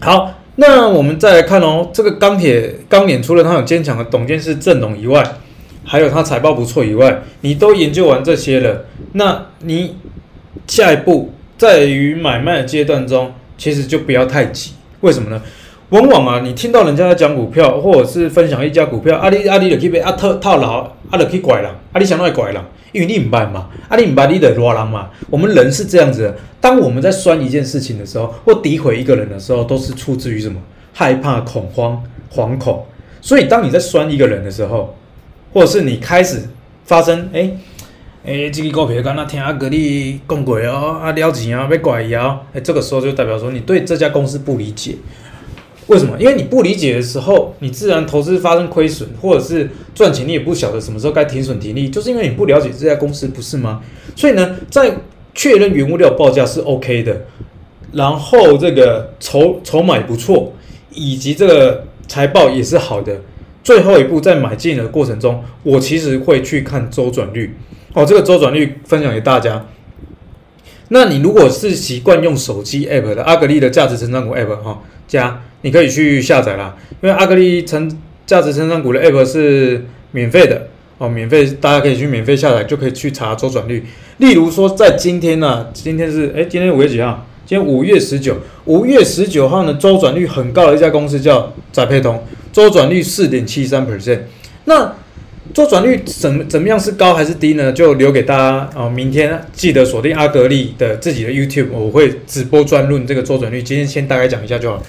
[0.00, 5.24] 好，那我们再来看哦，这个钢铁钢链除了它有坚强的董监事阵容以外，
[5.84, 9.94] 还有它财报不错以外，你都研究完这些了，那你
[10.66, 14.72] 下一步在于买卖的阶段中，其实就不要太急。
[15.02, 15.40] 为什么呢？
[15.90, 25.10] 往往啊，你听到人家在讲股票，或者是分享一家股票，啊你啊你就去被啊套套牢，啊就去拐了，阿里想到拐了，因为你唔办嘛，啊你唔办你的罗浪嘛。
[25.30, 30.60] 我们人是这样子的，当我们在酸一件事情的时候，或诋毁一个人的时候，都是出自于什么？
[30.92, 32.02] 害怕、恐慌、
[32.34, 32.84] 惶恐。
[33.20, 34.96] 所以，当你在酸一个人的时候，
[35.52, 36.42] 或者是你开始
[36.84, 37.50] 发生，哎
[38.24, 44.96] 哎，这个股票刚刚听阿格力讲过哦，啊了钱啊，被拐腰，哎，这个时候就代表说你对这家公司不理解。
[45.88, 46.16] 为什么？
[46.18, 53.80] 因为你不理解的时候，你自然投资发生亏损，或者是赚钱，你也不晓得什么时候该停损停利，就是因为你不了解这家公司，不是吗？
[54.16, 54.92] 所以呢，在
[55.34, 57.24] 确认原物料报价是 OK 的，
[57.92, 60.52] 然后这个筹筹码不错，
[60.92, 63.20] 以及这个财报也是好的，
[63.62, 67.54] 最后一步在买进的过程中，我其实会去看周转率
[67.92, 69.66] 哦，这个周转率分享给大家。
[70.88, 77.90] 那你如果是习惯用手机 app 的阿格力的价值成长股 app 哈，加你可以去下载啦，因为阿格力成
[78.24, 83.84] 价值成长股的 app 是免费的哦，免费大家可以去免费下载，就可以去查周转率。
[84.18, 87.26] 例如说在今天呢、今天是诶，今天五月几号？
[87.44, 94.20] 今天五月十九，五月十九号呢，周转率很高的一家公司叫宅配通，周转率四点七三 percent。
[94.66, 94.94] 那
[95.52, 97.72] 周转率怎么怎么样是高还是低呢？
[97.72, 98.88] 就留给大家、哦！
[98.88, 103.60] 明天记得锁定阿格力的自己的 YouTube，我会直播专论这个周转率。
[103.60, 104.80] 今天先大概讲一下就好。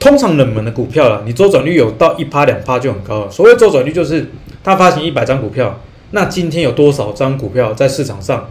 [0.00, 3.30] 通常冷门的股票了，你周转率有到一趴两趴就很高了。
[3.30, 4.26] 所谓周转率就是
[4.64, 5.78] 它发行一百张股票，
[6.12, 8.48] 那今天有多少张股票在市场上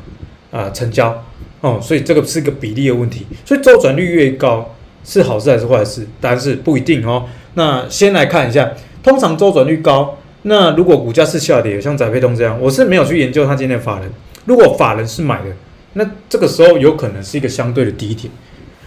[0.51, 1.23] 啊、成交
[1.61, 1.79] 哦？
[1.81, 3.25] 所以这个是一个比例的问题。
[3.43, 6.07] 所以周转率越高是好事还是坏事？
[6.21, 7.25] 答案是不一定哦。
[7.55, 10.15] 那先来看一下，通常周转率高。
[10.43, 14.09] 那如果股价是下跌，像宅配通这样，我是没有去研究它今天的法人。
[14.45, 15.49] 如果法人是买的，
[15.93, 18.31] 那这个时候有可能是一个相对的低点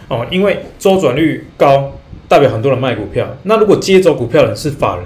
[0.09, 1.92] 哦，因为周转率高
[2.33, 3.37] 代表很多人卖股票。
[3.42, 5.05] 那如果接走股票的人是法人，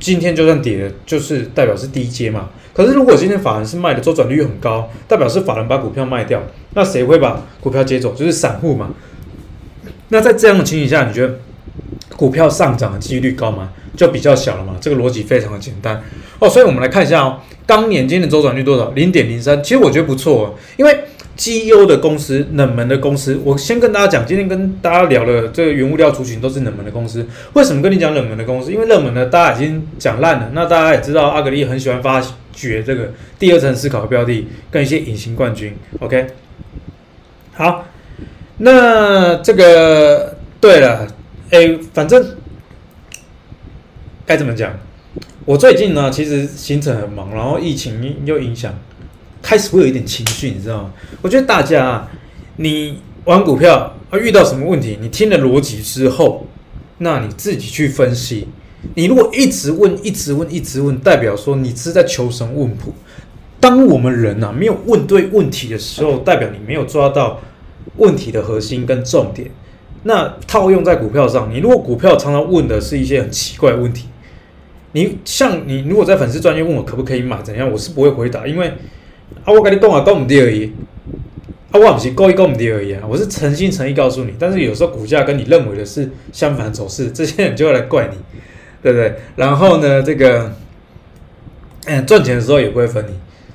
[0.00, 2.48] 今天就算跌了，就是代表是低接嘛。
[2.74, 6.42] 可是如果今天法人是卖的，周转率很高，代表是法人把股票卖掉，
[6.74, 8.12] 那谁会把股票接走？
[8.12, 8.90] 就是散户嘛。
[10.08, 11.38] 那在这样的情形下，你觉得
[12.16, 13.70] 股票上涨的几率高吗？
[13.96, 16.02] 就比较小了嘛，这个逻辑非常的简单
[16.40, 18.90] 哦，所以我们来看一下哦，钢年今天的周转率多少？
[18.90, 21.04] 零点零三，其实我觉得不错哦，因为
[21.36, 27.26] 绩优的公司、冷门的公司，我先跟大家讲，今天跟大家聊的这个原物料族群都是冷门的公司。
[27.52, 28.72] 为什么跟你讲冷门的公司？
[28.72, 32.20] 因为热门的大家已经讲烂了，那大家也知道阿格力很喜欢发
[32.52, 35.76] 掘这个第二层思考的标的，跟一些隐形冠军。
[36.00, 36.26] OK，
[37.52, 37.84] 好，
[38.58, 41.06] 那这个对了，
[41.50, 42.24] 哎，反正。
[44.28, 44.76] 该怎么讲？
[45.44, 48.76] 我最近呢，其实行程很忙，然后疫情又影响，
[49.46, 50.92] 开始会有一点情绪，你知道吗？
[51.22, 52.10] 我觉得大家啊，
[52.56, 56.44] 你玩股票啊，遇到什么问题，你听了逻辑之后，
[56.98, 58.48] 那你自己去分析。
[58.96, 62.92] 你如果一直问、一直问、一直问，代表说你是在求神问卜。
[63.60, 67.40] 当我们人呐、啊、没有问对问题的时候，代表你没有抓到
[67.98, 69.48] 问题的核心跟重点。
[70.02, 74.06] 那套用在股票上，你如果股票常常问的是一些很奇怪的问题。
[74.90, 78.72] 你像你如果在粉丝专业问我可不可以买怎样，我是不会回答，因为
[79.46, 80.72] 啊我跟你讲啊，讲唔对而已，
[81.70, 84.34] 啊我不是故意讲唔对而已啊，我是诚心诚意告诉你。
[84.40, 88.16] 但是有时候股价跟你认为的是相反走势，这些人就会来怪你，
[88.82, 89.14] 对不对？
[89.36, 90.50] 然后呢，这个
[91.84, 93.12] 嗯赚钱的时候也不会分你，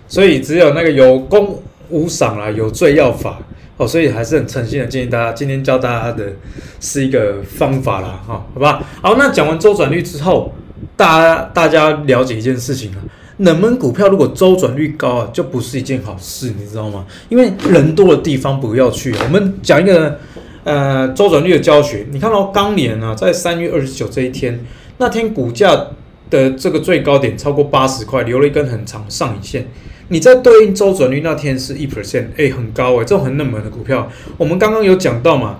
[0.07, 3.37] 所以只有那个有功无赏啦，有罪要罚
[3.75, 3.85] 哦。
[3.85, 6.31] 所以还是很诚心的建议大家，今天教大家的
[6.79, 8.81] 是一个方法啦，哈，好吧？
[9.01, 10.53] 好，那讲完周转率之后。
[10.97, 12.97] 大家大家了解一件事情了，
[13.41, 17.05] 冷门股票如果周转率高啊，就不是一件好事，你知道吗？
[17.29, 19.13] 因为人多的地方不要去。
[19.23, 20.19] 我们讲一个
[20.63, 24.59] 呃周转率的教学，你看到钢联啊，在三月二十九这一天，
[24.97, 25.87] 那天股价
[26.29, 29.67] 的这个最高点超过八十块，留了一根很长上影线。
[30.09, 35.59] 你在对应周转率那天是一 percent，哎，很高哎，这种很冷门的股票，我们刚刚有讲到嘛。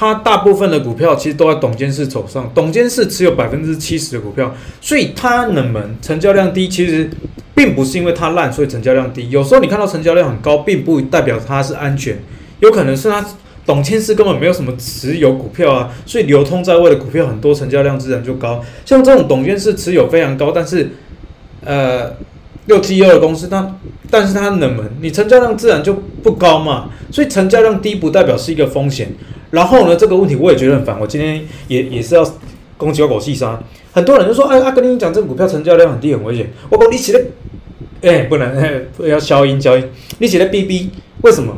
[0.00, 7.10] 它大部分的股票其实都在董监事手上，董监事持有百分之七十的股票，所以它冷门，成交量低，其实
[7.54, 9.28] 并不是因为它烂，所以成交量低。
[9.28, 12.18] 有时候你看到成交量很高，并不代表它是安全，
[12.60, 13.22] 有可能是它
[13.66, 18.64] 董监事根本没有什么持有股票啊，所以流通在外的股票很多，成交量自然就高。
[18.86, 20.92] 像这种董监事持有非常高，但是
[21.62, 22.10] 呃
[22.64, 23.76] 六绩优的公司，它
[24.10, 29.12] 但是它冷门，你成交量自然就不高嘛，所以成交量低不代表是一个风险。
[29.50, 30.98] 然后呢，这个问题我也觉得很烦。
[31.00, 32.24] 我今天也也是要
[32.76, 33.60] 攻击狗细沙，
[33.92, 37.22] 很多人就说：“哎，阿哥，你讲这个股票成交量很低，很危险。”我讲你写的，
[38.02, 39.84] 哎，不能，哎，要消音消音。
[40.18, 40.90] 你写的 BB，
[41.22, 41.56] 为什么？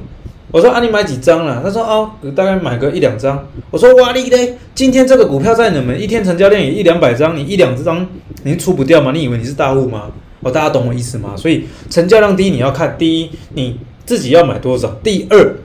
[0.50, 8.06] 我说：“啊，你买几张了？”他说：“哦，大概买个一两张。”我说：“哇你嘞，今天这个股票在你们一天成交量也一两百张，你一两张
[8.42, 9.12] 你出不掉吗？
[9.12, 10.10] 你以为你是大户吗？
[10.40, 11.34] 哦，大家懂我意思吗？
[11.36, 15.56] 所以成交量低，你要看第一，你自己要买多少；第二。”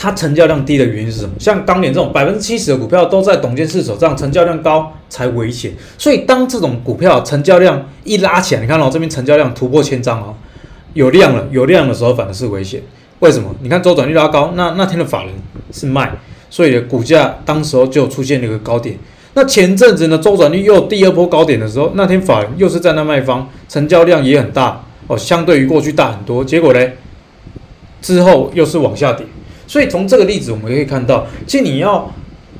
[0.00, 1.32] 它成交量低的原因是什么？
[1.40, 5.72] 像当年这种百分之七十的股票都在董监事手上，成交量高才危险。
[5.98, 10.32] 所以当这种股票成交量一拉起来，你看到这边成交量突破千张哦，
[10.94, 12.80] 有量了，有量的时候反而是危险。
[13.18, 13.52] 为什么？
[13.60, 15.32] 你看周转率拉高，那那天的法人
[15.72, 16.12] 是卖，
[16.48, 18.96] 所以股价当时候就出现了一个高点。
[19.34, 26.44] 那前阵子呢，周转率又第二波高点的时候，那天法人又是在那卖方，成交量也很大哦，相对于过去大很多。
[26.44, 26.80] 结果呢，
[28.00, 29.26] 之后又是往下跌。
[29.68, 32.12] 所以从这个例子，我们可以看到，其实你要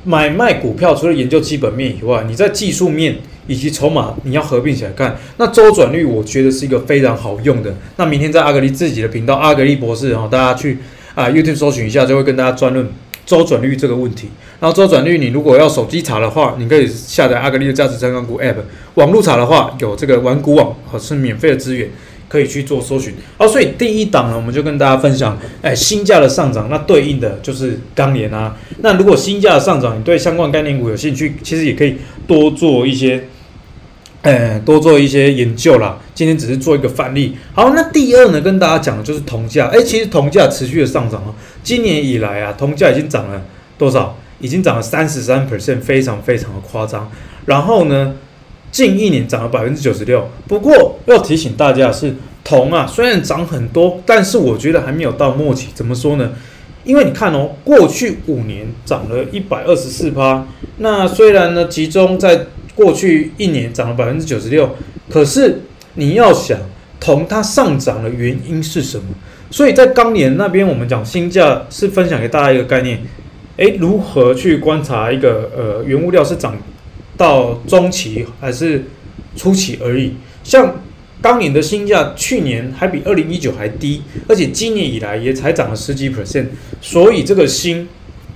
[0.05, 3.17] 买卖股票，除了研究基本面以外，你在技术面
[3.47, 5.17] 以及筹码，你要合并起来看。
[5.37, 7.75] 那周转率，我觉得是一个非常好用的。
[7.97, 10.77] 那明天在阿格力自己的频道，阿格力博士，然后大家去
[11.15, 12.87] 啊 YouTube 搜寻一下，就会跟大家专论
[13.25, 14.29] 周转率这个问题。
[14.59, 18.55] 然后周转率，你如果要手机查的话，你可以下载阿格力的价值成长股 App；
[18.93, 21.89] 网络查的话，有这个玩股网，是免费的资源。
[22.29, 28.55] 可以去做搜寻哦，所以第一档呢，我们就跟大家分享，哎，新价的上涨，那对应的就是钢联啊。
[28.81, 33.23] 那如果新价的上涨，你对相关概念股有兴趣，其实也可以多做一些，
[34.21, 35.97] 呃，多做一些研究啦。
[36.13, 37.35] 今天只是做一个范例。
[37.53, 39.67] 好，那第二呢，跟大家讲的就是铜价。
[39.73, 43.41] 哎，其实铜价持续的上涨哦，今年以来啊，铜价已经涨了
[43.77, 44.15] 多少？
[44.41, 47.11] 已经涨了三十三 percent，非常非常的夸张。
[47.45, 48.15] 然后呢，
[48.71, 55.69] 近一年涨了百分之九十六，不过要提醒大家的是，铜啊虽然涨很多，但是我觉得还没有到末期。
[55.73, 56.31] 怎么说呢？
[56.83, 64.75] 因为你看哦，过去五年涨了一百二十四趴，那虽然呢集中在过去一年涨了百分之九十六，
[65.09, 65.61] 可是
[65.95, 66.57] 你要想
[66.99, 69.03] 铜它上涨的原因是什么？
[69.51, 73.01] 所以在钢联那边，我们讲新价是分享给大家一个概念，
[73.57, 76.55] 诶，如何去观察一个呃原物料是涨？
[77.19, 78.85] 到中期还是
[79.35, 80.13] 初期而已。
[80.41, 80.79] 像
[81.21, 86.45] 当年的新价，去年还比二零一九还低，而且今年以来也才涨了十几 percent。
[86.79, 87.89] 所以这个新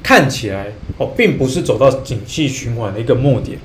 [0.03, 3.57] 看起来哦，并不是走到景气循环的一个末点。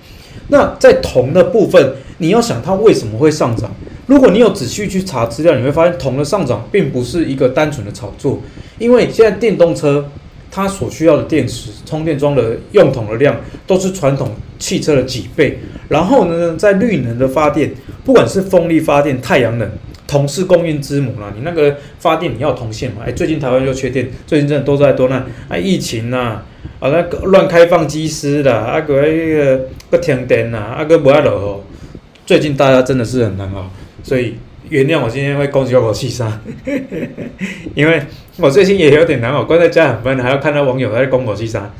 [0.50, 3.74] 那在铜的部分，你要想它为什么会上涨？
[4.06, 8.40] 如果你有仔细去查资料，你会发现铜的上涨并不是一个单纯的炒作，
[8.78, 10.08] 因为现在电动车。
[10.50, 15.58] 它所需要的电池、充电桩的用铜的量都是传统汽车的几倍。
[15.88, 17.72] 然后呢，在绿能的发电，
[18.04, 19.70] 不管是风力发电、太阳能，
[20.06, 21.32] 铜是供应之母啦。
[21.34, 23.02] 你那个发电你要铜线嘛？
[23.06, 25.56] 哎，最近台湾又缺电，最近真的都在多难啊！
[25.56, 26.42] 疫情呐，
[26.80, 31.76] 啊那个乱开放机师啦，啊个那个不停电呐，啊个不爱落雨，
[32.26, 33.70] 最近大家真的是很难熬，
[34.02, 34.34] 所以。
[34.70, 36.40] 原谅我今天会攻击我气杀，
[37.74, 38.02] 因为
[38.36, 41.70] 我最近也有点难熬，关在家很闷，还要看到网友在攻我气杀。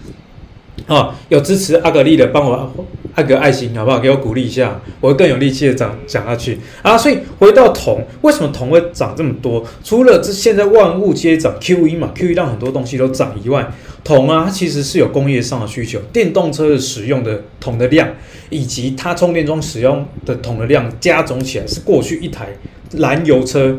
[0.87, 2.73] 哦，有支持阿格丽的，帮我
[3.19, 3.99] 按个爱心，好不好？
[3.99, 6.97] 给我鼓励一下，我会更有力气的讲讲下去啊。
[6.97, 9.67] 所以回到铜，为什么铜会涨这么多？
[9.83, 13.69] 除了这现在万物皆涨，QE 嘛，QE 让很多东西都涨以外，
[14.05, 18.09] 铜啊，它其实是有工业上的需求，电动车的使用的铜的量，
[18.51, 22.51] 以及它充电桩使用的铜的量加总起来，是过去一台
[22.93, 23.77] 燃油车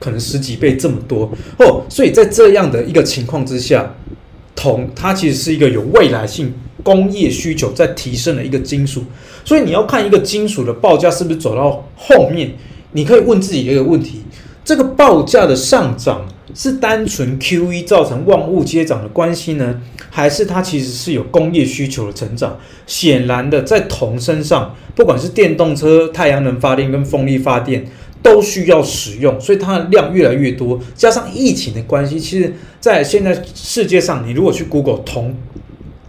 [0.00, 1.84] 可能十几倍这么多哦。
[1.90, 3.94] 所以在这样的一个情况之下。
[4.60, 9.04] 铜它其实是一个有未来性工业需求在提升的一个金属，
[9.44, 12.52] 所以你要看一个金属的报价是不是走到后面，
[12.92, 14.22] 你可以问自己一个问题：
[14.64, 22.58] 这个报价的上涨是单纯 QE 造成万物皆涨的关系呢，还是它其实是有工业需求的成长？
[22.86, 27.84] 显然的，在铜身上，不管是电动车、太阳能发电跟风力发电。
[28.20, 35.32] 都需要使用，所以它的量越来越多，加上疫情的关系，其实，在现在世界上，你如果去 Google 铜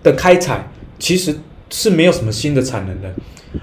[0.03, 1.35] 的开采，其实
[1.69, 3.13] 是没有什么新的产能的。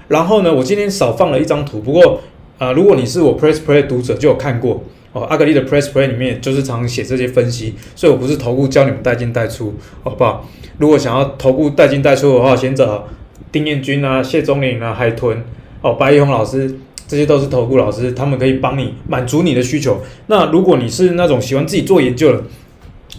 [0.07, 2.21] 然后呢，我今天少放了一张图，不过
[2.57, 4.83] 啊、如果你是我 Press Play 读者，就有看过
[5.13, 5.23] 哦。
[5.23, 10.47] 阿格力的 Press Play 里面就是常写这些分析，所以我不是投顾教你们带进带出，好不好？
[10.77, 13.07] 如果想要投顾带进带出的话，先找
[13.51, 15.43] 丁彦军啊、谢宗林啊、海豚
[15.81, 16.79] 哦、白一红老师。
[17.09, 19.97] 这些都是投顾老师，他们可以帮你满足你的需求。
[20.25, 22.43] 那如果你是那种喜欢自己做研究的，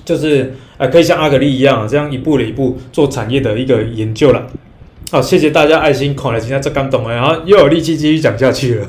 [0.05, 4.47] 就是呃，可以像阿格力一样，这样一步一步做产业的一个研究了。
[5.11, 8.87] 好，谢谢大家爱心，看了今天这刚懂了，然后又有力气继续讲下去了。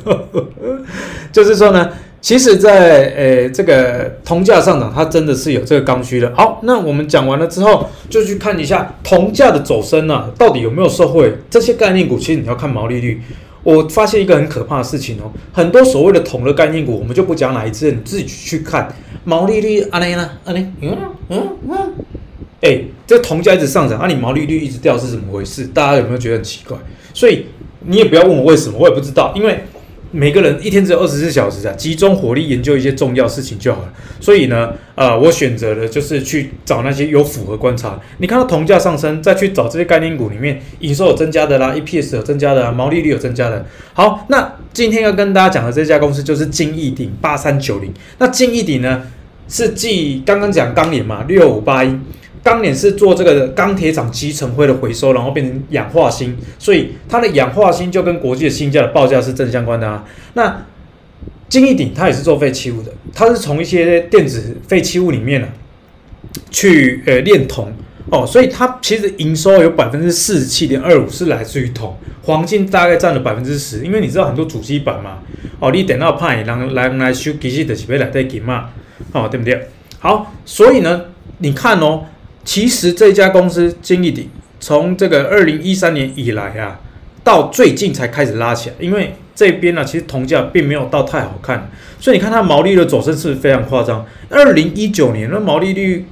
[1.32, 6.32] 就是说呢，其实在，在呃这个铜价上涨，它真的是有这个刚需的。
[6.36, 11.34] 好，那我们讲完了之后，就去看一下铜价的走升啊，到底有没有受惠？
[11.50, 13.22] 这些概念股其实你要看毛利率。
[13.64, 18.88] 我发现一个很可怕的事情哦，很多所谓的铜的概念股，我们就不讲哪一支，你自己去看
[19.30, 19.82] 毛利率。
[19.92, 20.30] 阿内呢？
[20.46, 20.98] 阿内，嗯
[21.30, 21.78] 嗯嗯，
[22.62, 25.68] 哎、欸，这铜价一直上涨，啊，你毛利率一直掉是怎么回事？
[25.68, 26.76] 大家有没有觉得很奇怪？
[27.14, 27.46] 所以
[27.86, 29.60] 你也不要问我为什么，我也不知道，因为。
[30.12, 33.94] 每个人一天只有二十四小时啊，集中火力研究一些重要事情就好了。
[34.20, 38.00] 所以呢，呃，我选择的就是去找那些有符合观察。
[38.18, 43.64] 你看到铜价上升，再去找这些概念股里面营收有增加的啦，EPS 有增加的，毛利率有增加的。
[43.94, 47.94] 好，那今天要跟大家讲的这家公司就是金益鼎八三九零。
[48.18, 49.04] 那金益鼎呢，
[49.50, 51.94] 是继刚刚讲钢联嘛，六五八一。
[52.42, 60.06] 当年是做这个钢铁厂积尘灰的回收，然后变成氧化锌，所以它的氧化锌就跟国际的锌价的报价是正相关的啊。
[60.36, 60.66] 那
[61.50, 65.52] 金一鼎它也是做废弃物的，它是从一些电子废弃物里面呢、啊、
[66.50, 67.74] 去呃炼铜
[68.10, 71.94] 哦，所以它其实营收有百分之四十七点二五是来自于铜，
[72.24, 75.20] 黄金大概占了百分之十，因为你知道很多主机板嘛，
[75.60, 78.70] 哦，你等到派人来来修，其实就是要来带金嘛，
[79.12, 79.70] 哦，对不对？
[80.00, 81.02] 好，所以呢，
[81.40, 82.06] 你看哦。
[82.46, 84.28] 其实这家公司金益鼎
[84.60, 86.80] 从这个二零一三年以来啊，
[87.24, 91.70] 到最近才开始拉起来，因为这边呢、啊，其实铜价并没有到太好看，
[92.00, 94.04] 所以你看它毛利的走势是是非常夸张。
[94.30, 96.08] 二零一九年那毛利率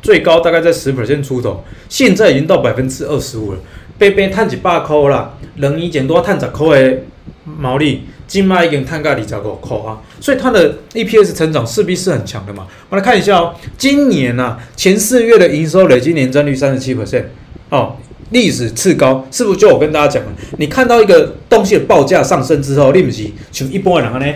[0.00, 3.58] 最高大概在十 percent 出头，现在已经到百分之二十五了，
[3.98, 6.98] 被被探几百块啦，人一减多探十块的
[7.44, 8.04] 毛利。
[8.34, 12.66] 金麦已经探个你找个口啊，所以它的 EPS 成长势必是很强的嘛。
[12.88, 17.22] 我来看一下哦，今年啊前四月的营收累计年增率三十七 percent
[17.68, 17.94] 哦，
[18.30, 19.60] 历史次高，是不是？
[19.60, 24.26] 就我跟大家讲了，你看到一个东西的报价上升之后，立不起，请一般人呢，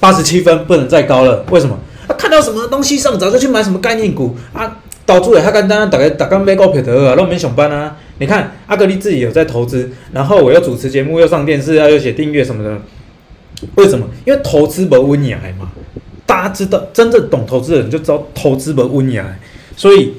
[0.00, 1.44] 八十七分不能再高了。
[1.50, 1.78] 为什么？
[2.08, 7.98] 啊，看到什么东西上涨就去买什么概念股啊，导致他刚刚大概大概买股票的啊，都没上班啊。
[8.16, 12.80] 你看阿格力自己有在投资，然后我又主持节目，又上电视，又写订阅什么的。
[13.76, 14.06] 为什么？
[14.26, 15.70] 因为投资不温雅嘛。
[16.26, 19.24] 大家知道，真正懂投资的人就知道投资不温雅。
[19.76, 20.14] 所以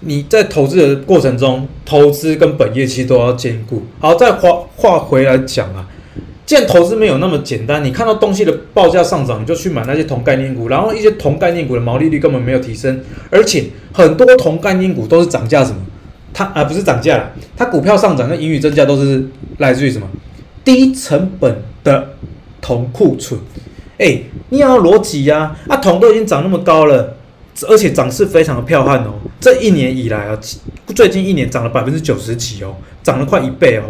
[0.00, 3.82] 你在投资的过程中，投资跟本业其实都要兼顾。
[3.98, 5.86] 好，再话话回来讲啊，
[6.46, 15.78] 既然投资没有那么简单，你看到东西的报价上涨，你就去买那些同概念股，然后一些同概念股的毛利率根本没有提升，而且很多同概念股都是涨价什么。
[16.32, 19.26] 它啊不是涨价了，它股票上涨跟盈余增加都是
[19.56, 20.08] 来自于什么？
[20.64, 22.10] 低成本的
[22.60, 23.40] 铜库存。
[23.98, 25.56] 哎、你要逻辑呀！
[25.68, 27.16] 啊，铜都已经涨那么高了，
[27.68, 29.14] 而且涨势非常的彪悍哦。
[29.40, 30.38] 这一年以来啊，
[30.94, 33.84] 最近一年涨了百分之九十几哦，涨了快一倍哦。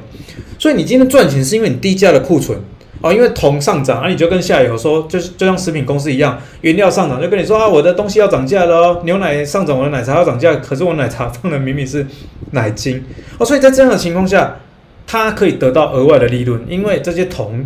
[0.59, 2.59] 所以你今天赚钱是因为你低价的库存。
[3.01, 12.05] 哦，因为铜上涨，啊，你就跟下游说，就是就像食品公司一样，原料上涨，就跟你说啊，我的东西要涨价了哦，牛奶上涨，我的奶茶要涨价，可是我奶茶放的明明是
[12.51, 13.01] 奶精
[13.39, 14.57] 哦，所以在这样的情况下，
[15.07, 17.65] 它可以得到额外的利润，因为这些铜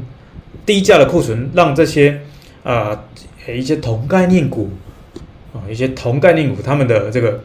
[0.64, 2.20] 低价的库存，让这些
[2.62, 3.04] 啊、
[3.48, 4.70] 一些铜概念股
[5.52, 7.40] 啊一些铜概念股他们的这个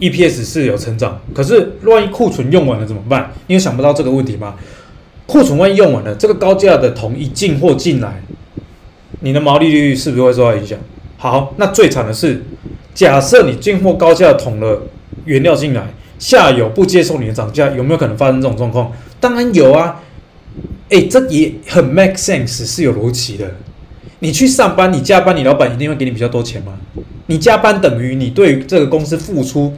[0.00, 3.30] EPS 是有成长，可是万一库存用完了怎么办？
[3.46, 4.54] 你有想不到这个问题吗？
[5.26, 8.22] 库存万一用完了，这个高价的铜一进货进来，
[9.20, 10.78] 你的毛利率是不是会受到影响？
[11.16, 12.42] 好，那最惨的是，
[12.92, 14.78] 假设你进货高价铜的
[15.24, 15.86] 原料进来，
[16.18, 18.92] 下游不接受你的涨价，有没有可能发生这种状况？
[19.20, 20.02] 当然有啊，
[20.90, 23.50] 哎，这也很 make sense，是有逻辑的。
[24.20, 26.78] 你去上班，你加班，你老板一定会给你比较多钱吗？
[27.26, 29.72] 你加班等于你对这个公司付出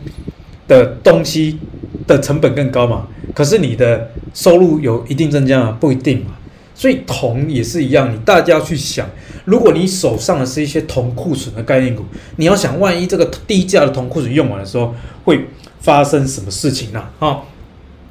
[0.68, 1.58] 的东西
[2.06, 3.06] 的成本更高嘛？
[3.34, 5.76] 可是你的收入有一定增加吗？
[5.80, 6.32] 不一定嘛。
[6.74, 9.08] 所以铜也是一样，你大家要去想，
[9.46, 12.04] 如果你手上的是一些铜库存的概念股，
[12.36, 14.94] 你要想，万一这个低价的铜库存用完的时候，
[15.24, 15.46] 会
[15.80, 17.02] 发生什么事情呢？
[17.18, 17.38] 啊，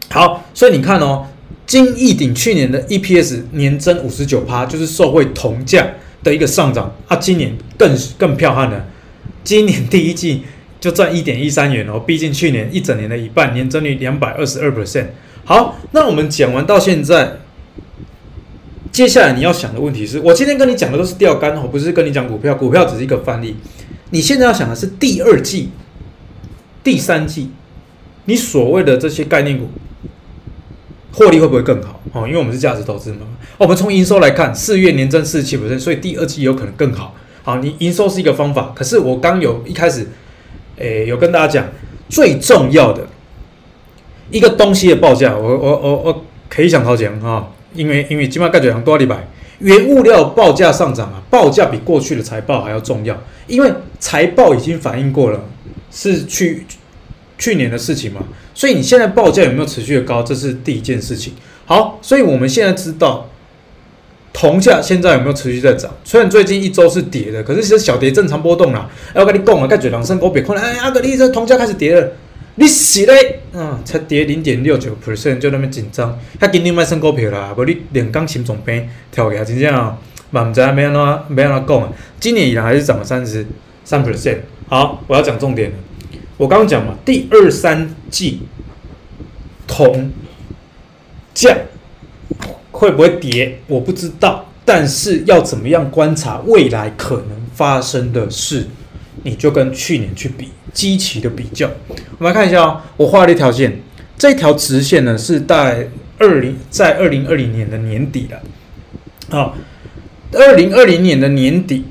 [0.10, 1.28] 好，所以你看哦，
[1.66, 5.88] 金义鼎去年的 EPS 年增五十九趴，就是受惠铜价
[6.24, 8.86] 的一个上涨啊，今年更更彪悍了，
[9.44, 10.44] 今年第一季。
[10.78, 15.08] 就赚一点一三元哦，毕竟去年一整年的一半，年增率两百二十二 percent。
[15.44, 17.38] 好，那我们讲完到现在，
[18.92, 23.56] 接下来你要想的问题是，我今天跟你讲的都是钓竿哦，不是跟你讲股票，股票只是一个范例。
[24.12, 25.72] 你现在要想的是第二季、
[26.84, 27.50] 第三季，
[28.26, 29.68] 你所谓的这些概念股
[31.16, 32.28] 获利会不会更好哦？
[32.28, 33.22] 因为我们是价值投资嘛。
[33.58, 37.16] 我们从营收来看，四月年增四七 percent，所以第二季有可能更好。
[37.42, 40.08] 好，你营收是一个方法，可是我刚有一开始。
[40.78, 41.70] 诶，有跟大家讲
[42.10, 43.08] 最重要的
[44.30, 49.26] 一个东西的报价，我我我我可以想掏钱哈，因为因为基本上感觉很多礼拜
[49.60, 55.40] 原物料报价上涨啊，报价比过去的财报还要重要，因为财报已经反映过了，
[55.90, 56.66] 是去
[57.38, 58.22] 去年的事情嘛，
[58.56, 61.34] 所以你现在报价有没有持续的高，这是第一件事情。
[61.66, 63.30] 好，所以我们现在知道
[64.34, 65.92] 铜价现在有没有持续在涨？
[66.04, 68.90] 虽然最近一周是跌的，可是其实小跌正常波动啦。
[69.14, 72.12] 哎，我跟你讲啊，盖嘴两声狗别看，哎，阿格力这铜价开始跌了。
[72.58, 73.42] 你死嘞！
[73.52, 79.98] 嗯，才跌零点六九 percent 就那么紧张，他今天卖升股票啦，不你两刚心脏病跳起来，真正啊
[80.32, 81.90] 嘛唔知没安怎没安怎讲啊。
[82.18, 83.46] 今年以来还是涨了三十
[83.84, 84.38] 三 percent。
[84.70, 85.76] 好，我要讲重点了。
[86.38, 88.42] 我刚刚讲嘛，第二三季
[89.68, 90.12] 铜
[91.34, 91.56] 价
[92.72, 98.68] 会不会跌，我不知道，但是要怎么样观察未来可能发生的事，
[99.24, 100.50] 你就跟去年去比。
[100.74, 101.72] 积极的比较，
[102.18, 102.82] 我们来看一下哦。
[102.98, 103.80] 我画了一条线，
[104.18, 108.42] 这条直线呢是在二零在二零二零年的年底了。
[109.30, 109.56] 好，
[110.34, 111.86] 二零二零年的年底，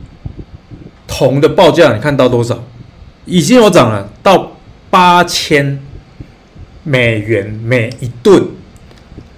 [1.06, 2.62] 铜的报价你看到多少？
[3.26, 4.56] 已经有涨了，到
[4.90, 5.80] 八千
[6.82, 8.48] 美元每一吨。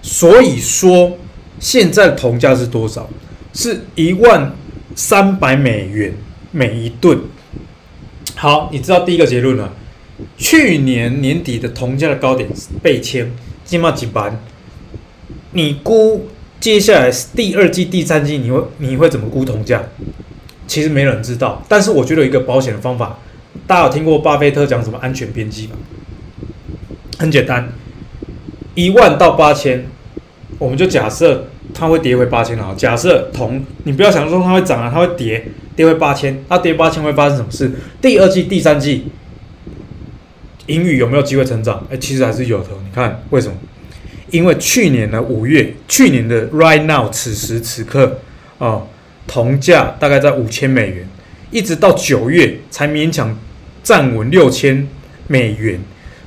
[0.02, 1.18] 所以说，
[1.58, 3.08] 现在铜价是多少？
[3.52, 4.52] 是一万
[4.94, 6.14] 三百美元
[6.50, 7.20] 每一吨。
[8.34, 9.72] 好，你知道第一个结论了。
[10.36, 12.48] 去年年底的铜价的高点
[12.82, 13.30] 被签，
[13.64, 14.40] 今嘛几班？
[15.52, 16.28] 你估
[16.60, 19.82] 接下来第二季、第三季你会你会怎么估铜价？
[20.66, 21.62] 其实没人知道。
[21.68, 23.18] 但是我觉得有一个保险的方法，
[23.66, 25.76] 大家有听过巴菲特讲什么安全边际吗？
[27.18, 27.72] 很简单，
[28.74, 29.86] 一万到八千，
[30.58, 32.74] 我们就假设它会跌回八千啊。
[32.76, 35.48] 假设铜，你不要想说它会涨啊，它会跌。
[35.74, 37.70] 跌回八千，它跌八千会发生什么事？
[38.00, 39.08] 第二季、第三季
[40.64, 41.86] 英语有没有机会成长？
[41.90, 42.68] 哎、其实还是有的。
[42.82, 43.54] 你看为什么？
[44.30, 48.18] 因为去年的五月，去年的 right now 此时此刻
[48.58, 48.82] 啊，
[49.26, 51.06] 铜价大概在五千美元，
[51.50, 53.38] 一直到九月才勉强
[53.86, 54.88] 站稳六千
[55.28, 55.78] 美元。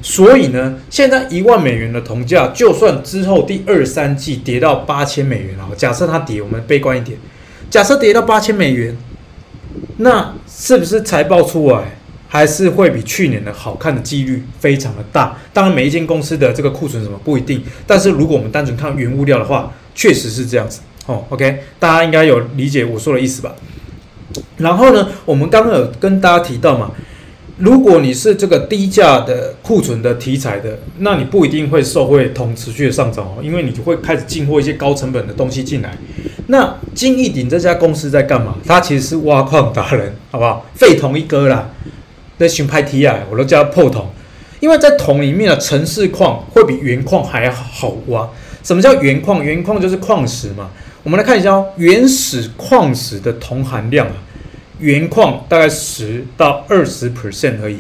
[0.02, 7.18] 所以呢，现在一万美元的铜价，就算之后第二三季跌到八千美元啊，假设它跌，我们悲观一点，
[7.70, 8.96] 假设跌到八千美元。
[9.98, 11.98] 那是不是财报出来
[12.30, 15.38] 还是会比去年的好看的几率非常的大？
[15.52, 20.80] 当然，每一间公司的这个库存什么不一定，但是如果我们单纯看原物料的话，确实是这样子。
[21.08, 23.54] 哦，OK，大家应该有理解我说的意思吧？
[24.58, 26.92] 然后呢，我们刚刚有跟大家提到嘛。
[27.60, 35.94] 如果你是这个低价的库存的题材的，那你不一定会受惠铜持续的上涨哦，因为你就会开始进货一些高成本的东西进来。
[36.48, 38.56] 那金益鼎这家公司在干嘛？
[38.66, 40.66] 它其实是挖矿达人，好不好？
[40.74, 41.70] 废铜一哥啦，
[42.38, 44.08] 那熊派提啊，我都叫它破铜，
[44.62, 48.30] 因为在铜里面的城市矿会比原矿还好挖。
[48.64, 49.44] 什么叫原矿？
[49.44, 50.70] 原矿就是矿石嘛。
[51.04, 54.14] 我们来看一下哦，原始矿石的铜含量啊。
[54.80, 57.80] 原矿大概十到二十 percent 而已，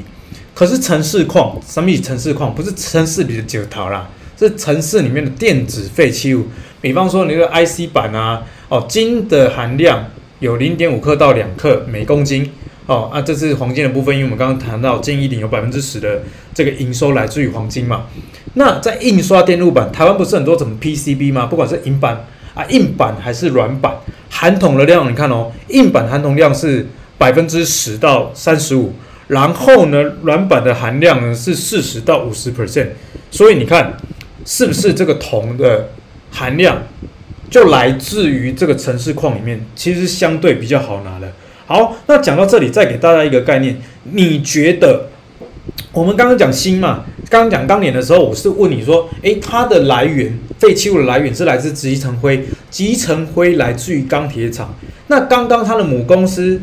[0.53, 2.03] 可是城市矿，什么意思？
[2.03, 6.47] 程式矿不是城市里的九桃啦，是城市里面的电子废弃物。
[6.81, 10.05] 比方说你的 IC 板啊，哦，金的含量
[10.39, 12.51] 有零点五克到两克每公斤，
[12.85, 16.23] 哦，啊，这是黄金的部分，因为我们刚刚谈到金一定有百分之十的
[16.53, 18.05] 这个营收来自于黄金嘛。
[18.55, 21.45] 那在印刷电路板，台湾不是很多什么 PCB 吗？
[21.45, 23.93] 不管是银板啊、硬板还是软板。
[24.29, 28.93] 含铜的量，你看哦，硬板含铜量是百分之十到三十五，
[29.27, 32.87] 然后呢，软板的含量呢是四十到五十 percent，
[33.29, 33.97] 所以你看
[34.45, 35.89] 是不是这个铜的
[36.31, 36.81] 含量
[37.49, 41.29] 就来自于这个城市矿里面，其实相对比较好拿的。
[41.65, 45.08] 好，那讲到这里，再给大家一个概念，你觉得
[45.91, 47.03] 我们刚刚讲锌嘛？
[47.29, 54.73] 刚刚讲钢铁的时候，我是问你说，诶，它的来源，废弃物的来源是来自积层灰，积层灰来自于钢铁厂。
[55.07, 56.61] 那刚刚他的母公司，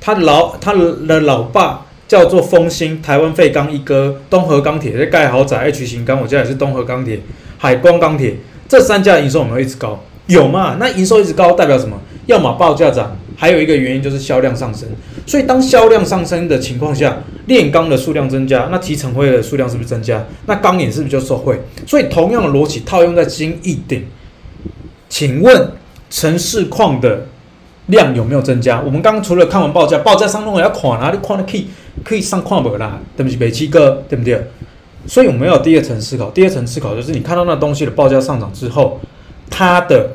[0.00, 7.20] 他的老他的老爸叫做丰兴，台湾废钢一哥，东和钢铁在盖豪宅，H 型钢，我家也是东和钢铁，
[7.58, 8.36] 海光钢铁，
[8.68, 10.02] 这三家营收有没有一直高？
[10.26, 10.76] 有嘛？
[10.80, 11.98] 那营收一直高代表什么？
[12.26, 14.88] 要么报价涨，还有一个原因就是销量上升。
[15.26, 20.24] 所以当销量上升的情况下，炼钢的数量增加，那提成灰的数量是不是增加？
[20.46, 21.58] 那钢眼是不是就受惠？
[21.86, 24.04] 所以同样的逻辑套用在金一鼎，
[25.08, 25.70] 请问
[26.10, 27.26] 城市矿的
[27.86, 28.80] 量有没有增加？
[28.80, 31.66] 我们刚刚除了看完报价，报价上弄要看哪里矿的可以
[32.04, 33.00] 可以上矿不啦？
[33.16, 34.42] 对不起，北七哥，对不对？
[35.06, 39.00] 所以我们要有第二层思考，第二层思考就是你看到那东西的报价上涨之后，
[39.48, 40.10] 它的。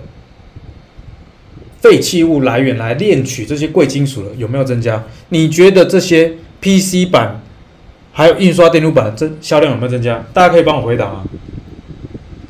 [1.81, 5.03] 废弃物来源来炼取这些贵金属的有没有增加？
[5.29, 7.41] 你觉得这些 PC 板
[8.11, 10.23] 还有印刷电路板这销量有没有增加？
[10.33, 11.23] 大家可以帮我回答吗？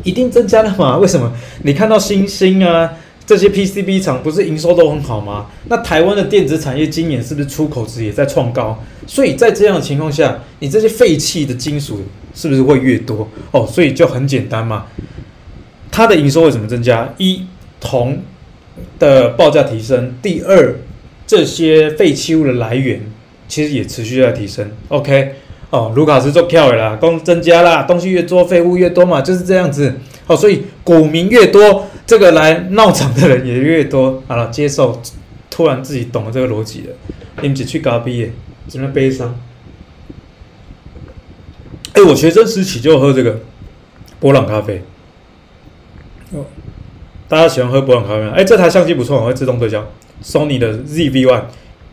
[0.03, 0.97] 一定增加了嘛？
[0.99, 1.31] 为什么？
[1.63, 2.91] 你看到星星啊、
[3.25, 5.47] 这些 PCB 厂不是营收都很好吗？
[5.67, 8.81] 那台湾的电子产业今年是不是出口值也在创高？
[9.05, 12.01] 所以在这样的情况下，你这些废弃的金属
[12.33, 13.27] 是不是会越多？
[13.51, 14.85] 哦，所以就很简单嘛，
[15.91, 17.13] 它的营收为什么增加？
[17.17, 17.45] 一
[17.79, 18.17] 铜
[18.97, 20.75] 的报价提升，第二
[21.25, 23.01] 这些废弃物的来源
[23.47, 24.71] 其实也持续在提升。
[24.87, 25.35] OK，
[25.69, 29.95] 哦，卢卡斯做跳的啦，工增加啦，东西越多废物越多嘛，就是这样子。
[30.27, 34.21] 哦，所以股民越多，这个来闹场的人也越多。
[34.27, 35.01] 好了，接受，
[35.49, 36.95] 突然自己懂了这个逻辑了。
[37.41, 38.31] 你们只去搞毕业，
[38.67, 39.39] 只能悲伤。
[41.93, 43.39] 哎，我学生时期就喝这个
[44.19, 44.83] 波朗咖啡。
[46.31, 46.45] 哦，
[47.29, 48.33] 大家喜欢喝伯朗咖啡吗？
[48.35, 49.85] 哎，这台相机不错，我会自动对焦。
[50.23, 51.43] Sony 的 ZV One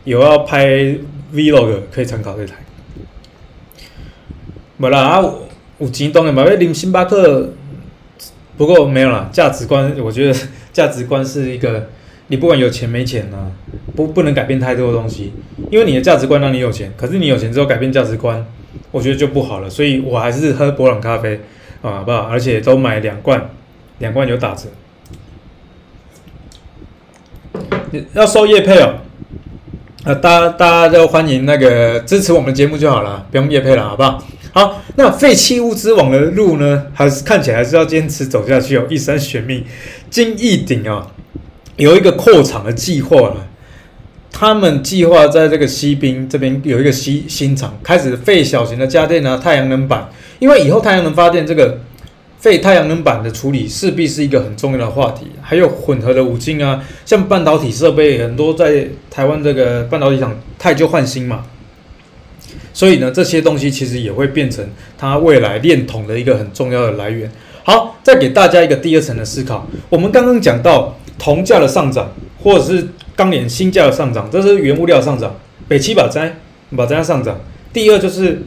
[0.04, 0.66] 有要拍
[1.32, 2.54] Vlog 可以参考这台。
[4.78, 5.24] 没啦，啊，
[5.78, 7.52] 有钱当然买要啉星巴克。
[8.56, 10.34] 不过没有啦，价值观，我觉得
[10.72, 11.90] 价值观是一个，
[12.28, 13.52] 你不管有钱没钱啊，
[13.94, 15.34] 不不能改变太多的东西，
[15.70, 18.42] 因为你的价值观让你有钱，可是你有钱之后改变价值观，
[18.90, 21.38] 我觉得就不好了，所以我还是喝伯朗咖啡
[21.82, 22.20] 啊，好不好？
[22.20, 23.50] 而且都买两罐，
[23.98, 24.70] 两罐有打折。
[28.14, 28.94] 要收业配哦，
[30.04, 34.22] 啊，大家大家都欢迎那个支持我们节目就好了，不用业配了，好不好？
[34.52, 39.64] 好，那废弃物之王的路呢，还是看起来还是要坚持走下去哦，一生悬命。
[40.08, 41.06] 金一鼎啊，
[41.76, 43.46] 有一个扩厂的计划了，
[44.32, 50.08] 他们计划在这个西滨这边有一个新新厂，开始废小型的家电啊，太阳能板，
[50.38, 51.80] 因为以后太阳能发电这个
[52.46, 61.44] 废太阳能板的处理势必是一个很重要的话题，还有混合的五金啊，像半导体设备很多在台湾这个半导体厂汰旧换新嘛。
[62.72, 64.64] 所以呢，这些东西其实也会变成
[64.96, 67.28] 它未来炼铜的一个很重要的来源。
[67.64, 69.66] 好，再给大家一个第二层的思考。
[69.88, 72.86] 我们刚刚讲到铜价的上涨，或者是
[73.16, 75.34] 钢链锌价的上涨，这是原物料上涨。
[75.66, 76.32] 北七把灾
[76.76, 77.40] 把灾上涨。
[77.72, 78.40] 第二就是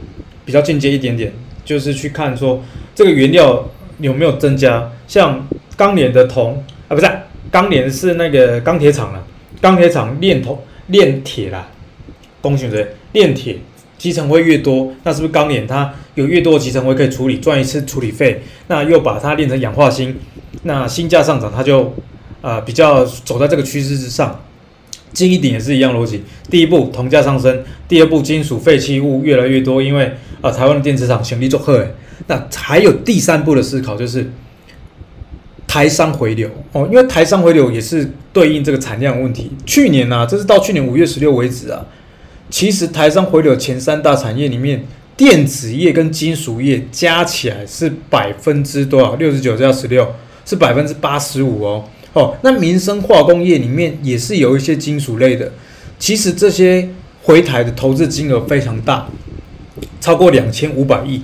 [0.46, 1.30] 比较进阶一点点，
[1.66, 2.62] 就是去看说
[2.94, 3.62] 这个原料
[4.00, 4.90] 有没有增加。
[5.06, 5.46] 像
[5.76, 7.10] 钢联的铜啊，不是
[7.50, 9.24] 钢联是那个钢铁厂了，
[9.60, 11.68] 钢铁厂炼铜炼铁啦，
[12.40, 13.58] 工学的炼铁。
[13.98, 18.40] 集成灰越多，那是不是钢联它有越多的集成灰可以处理，赚一次处理费？
[18.68, 20.16] 那又把它炼成氧化锌，
[20.62, 21.94] 那锌价上涨，它就
[22.40, 24.40] 啊、比较走在这个趋势之上。
[25.12, 30.10] 金一鼎也是一样逻辑，第一步铜价上升，第二步金属废弃物越来越多，因为
[30.40, 31.94] 啊、台湾的电子厂潜力做贺诶。
[32.26, 34.30] 那还有第三步的思考就是
[35.66, 39.50] 台商回流哦，因为台商回流也是对应这个产量问题。
[39.64, 41.86] 去年啊，这是到去年五月十六为止啊。
[42.48, 44.84] 其实台商回流前三大产业里面，
[45.16, 49.14] 电子业跟金属业加起来是百分之多少？
[49.14, 50.14] 六十九加十六
[50.44, 51.84] 是百分之八十五哦。
[52.12, 55.52] 哦，那民生化工业里面也是有一些金属类的。
[56.00, 56.88] 其实这些
[57.22, 59.08] 回台的投资金额非常大，
[60.00, 61.22] 超过两千五百亿。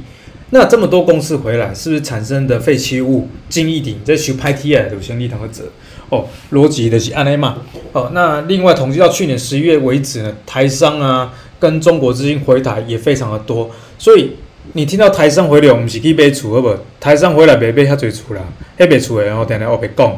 [0.51, 5.65] 那这么多公司回来，是不是产生的废弃物金一鼎在修拍 T I 的先例堂会折？
[6.09, 7.59] 哦，逻辑的是安内嘛。
[7.93, 13.69] 哦，那另外统计到去年十一月为止呢，台商啊跟中国资金回台也非常的多。
[13.99, 14.31] 所以
[14.75, 16.77] 你听到台商回流，我们是去买厝好不？
[17.01, 18.43] 台商回来别买遐侪厝啦，
[18.79, 20.17] 遐买厝的然后等下我别讲。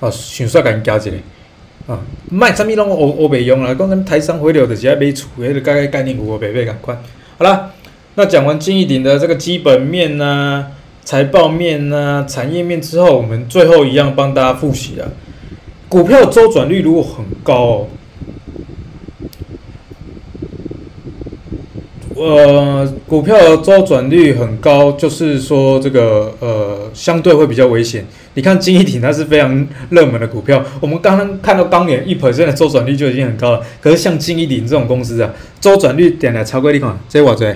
[0.00, 1.12] 哦，想说给你加一个
[1.86, 1.98] 啊，
[2.30, 7.00] 卖什么拢我我别用啦，讲跟台商回流的是爱买厝，迄个概概念有无别别咁快。
[7.38, 7.72] 好了，
[8.16, 10.66] 那讲完金益鼎的这个基本面呢、啊？
[11.04, 15.12] 财报面呢、啊，产业面之后，我们最后一样帮大家复习了。
[15.88, 17.86] 股票周转率如果很高、
[22.16, 28.06] 呃，股票周转率很高，就是说这个呃，相对会比较危险。
[28.32, 33.60] 你看金益鼎它是非常热门的股票，我们刚刚看到当年一 percent 的周转率就已经很高了。
[33.82, 37.54] 可是像金益鼎这种公司啊，周转率点来超过你看，这我这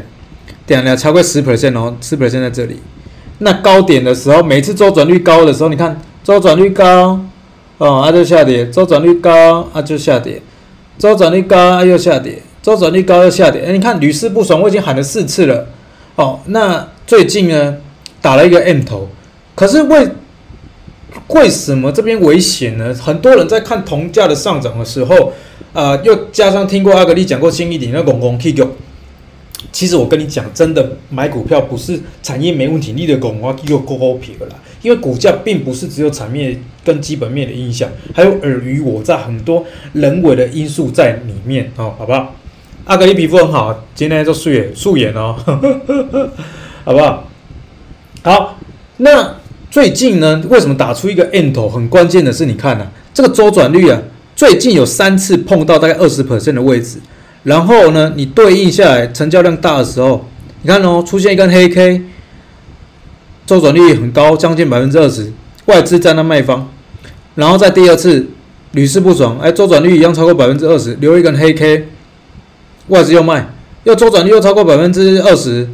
[0.66, 2.80] 点了超过十 percent 哦，十 percent 在这里。
[3.38, 7.20] 那高点的时候，每次周转率高的时候，你看周转率高，
[7.78, 10.42] 哦，啊就下跌；周转率高，啊就下跌；
[10.98, 13.62] 周转率高，啊又下跌；周转率高又下跌。
[13.64, 15.68] 哎，你看屡试不爽，我已经喊了四次了。
[16.16, 17.76] 哦，那最近呢，
[18.20, 19.08] 打了一个 M 头，
[19.54, 20.08] 可是为
[21.28, 22.92] 为什么这边危险呢？
[22.94, 25.32] 很多人在看铜价的上涨的时候，
[25.72, 28.68] 啊、呃，又加上听过阿格力讲过金益鼎那拱拱 K 九。
[29.72, 34.56] 其实我跟你讲，真的买股票不是产业没问题，你的股我又高高撇了。
[34.80, 42.34] 因为股价并不是只有产业跟基本面的影响，还有尔虞我诈很多人为的因素在里面哦，好不好？
[42.84, 45.34] 阿格力皮肤很好，今天就素颜素颜哦，
[46.84, 47.28] 好不好？
[48.22, 48.58] 好，
[48.98, 49.36] 那
[49.68, 51.68] 最近呢，为什么打出一个 N 头？
[51.68, 54.00] 很关键的是，你看呐、啊，这个周转率啊，
[54.36, 56.98] 最近有三次碰到大概二十 percent 的位置，
[57.42, 60.28] 然后呢，你对应下来成交量大的时候，
[60.62, 62.02] 你看哦，出现一根黑 K，
[63.46, 65.32] 周转率很高，将近百分之二十，
[65.66, 66.68] 外资在那卖方，
[67.34, 68.26] 然后在第二次
[68.72, 71.88] 屡试不爽，哎，周转率一样超过百分之二十，留一根黑 K，
[72.88, 73.48] 外资又卖，
[73.84, 75.68] 又周转率又超过百分之二十，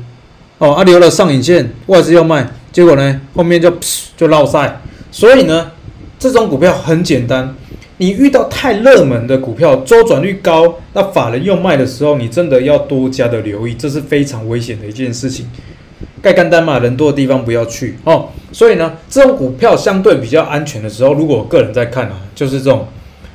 [0.59, 3.73] 哦，啊留了上影线，外资又卖，结果呢，后面就
[4.17, 5.71] 就落晒，所以呢。
[6.17, 7.55] 这种股票很简单，
[7.99, 15.47] 你遇到太热门的股票，周转率高，那法人又卖的时候，你真的要多加的留意，这是非常危险的一件事情。
[16.21, 18.29] 盖干单嘛，人多的地方不要去哦。
[18.51, 22.89] 所以呢，这种股票相对比较安全的时候，如果我个人在看啊，就是这种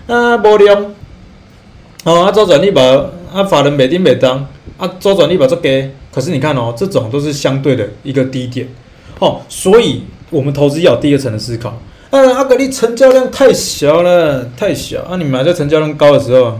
[0.07, 0.93] 啊，波量
[2.03, 2.81] 哦，啊，周转率把
[3.31, 4.45] 啊，法人每丁每当
[4.77, 8.67] 啊，周转率把这给，可是你看哦，这种都是相对的一个低点
[9.19, 11.79] 哦，所以我们投资要有第二层的思考。
[12.09, 15.15] 啊，阿格力成交量太小了，太小啊！
[15.15, 16.59] 你买在成交量高的时候，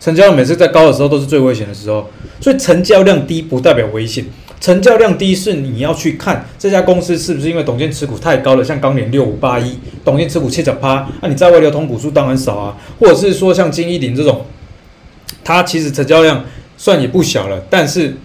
[0.00, 2.08] 成交量每次在高的时候都是最危险的时候，
[2.40, 4.24] 所以成交量低不代表危险，
[4.62, 14.46] 成交量低是你要去看这家公司是不是因为董监持股太高了，像钢联六五八一，董监持股七十趴，那你在外流通股数当然少啊，或者是说像金一鼎这种，
[15.44, 16.42] 它其实成交量
[16.78, 18.16] 算也不小了，但是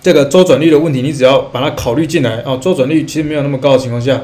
[0.00, 4.18] 这个周转率的问题，你只要把它考虑进来哦，周转率其实没有那么高的情况下。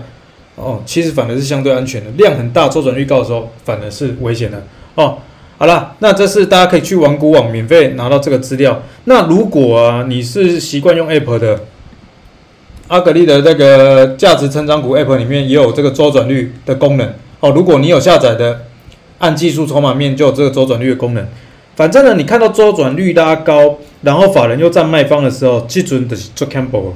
[0.59, 4.63] 哦，其实反而是相对安全的，量很大、周转率高的时候，反而是危险的。
[4.97, 5.19] 哦，
[5.57, 8.83] 好了，那这是大家可以去玩股网免费拿到这个资料。
[9.05, 11.61] 那如果啊，你是习惯用 App 的，
[12.89, 17.13] 阿格力的那个价值成长股 App 里面也有这个周转率的功能。
[17.41, 18.63] 哦，如果你有下载的，
[19.19, 21.27] 按技术筹码面就有这个周转率的功能。
[21.77, 26.93] 反正呢，你看到周转率拉高，然后法人又站卖方的时候，基准的是做 campbell。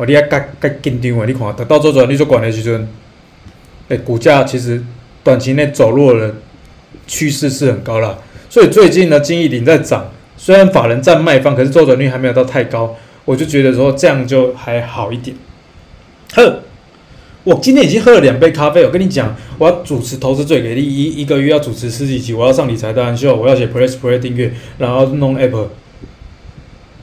[0.00, 1.26] 哦，你要该该紧张啊！
[1.26, 2.88] 你看，等到周转率做管的时阵。
[3.90, 4.82] 哎，股价其实
[5.22, 6.34] 短期内走弱的
[7.06, 12.96] 趋势是很高了，所以最近呢，金益鼎在涨，虽然法人占卖方，可是周转率还没有到太高，
[13.26, 15.36] 我就觉得说这样就还好一点。
[16.34, 16.60] 呵，
[17.44, 25.68] 我今天已经喝了两杯咖啡，我跟你讲，我要主持投资最给力，一一个月要主持十几集，我要上理财达人秀，我要写 Press Play 订阅，然后弄 Apple，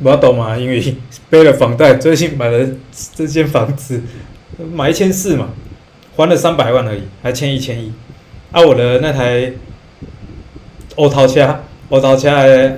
[0.04, 0.58] 我要懂嘛？
[0.58, 0.96] 因为
[1.30, 2.68] 背了房贷，最近买了
[3.16, 4.02] 这间房子，
[4.74, 5.50] 买一千四嘛。
[6.16, 7.94] 还了三百万而已，还欠一千一，
[8.52, 9.54] 啊，我的那台
[10.96, 12.28] 欧淘车，欧淘车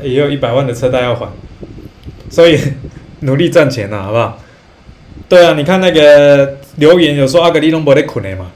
[0.03, 1.26] 也有一百万的车贷要还，
[2.30, 2.59] 所以
[3.22, 4.38] 努力赚钱呐，好不好？
[5.30, 8.51] 对啊，你看那个留言有说阿格力拢无在困的嘛，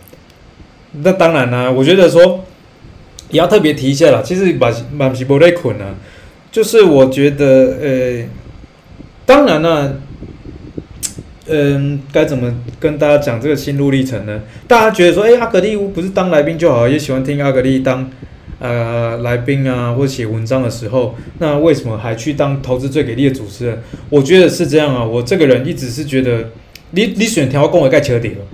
[1.01, 2.43] 那当然啦，我觉得说
[3.29, 5.95] 也要特别提一下啦，其实嘛嘛不是无在困啊，
[6.51, 7.45] 就是我觉得
[7.81, 8.25] 呃，
[9.33, 9.91] 当然啦。
[11.47, 14.41] 嗯，该怎么跟大家讲这个心路历程呢？
[14.67, 18.07] 大家觉得说，哎，阿格力不是当来宾就好，也喜欢听阿格力当
[18.59, 23.81] 呃来宾啊，或写文章的时候，那为什么还去当投资最给力的主持人？
[24.09, 26.51] 我觉得是这样啊，我这个人一直是觉得，
[26.91, 28.45] 你你选条跟我盖车底了，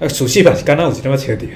[0.00, 0.52] 呃，熟悉吧？
[0.64, 1.48] 刚刚我是他妈彻底，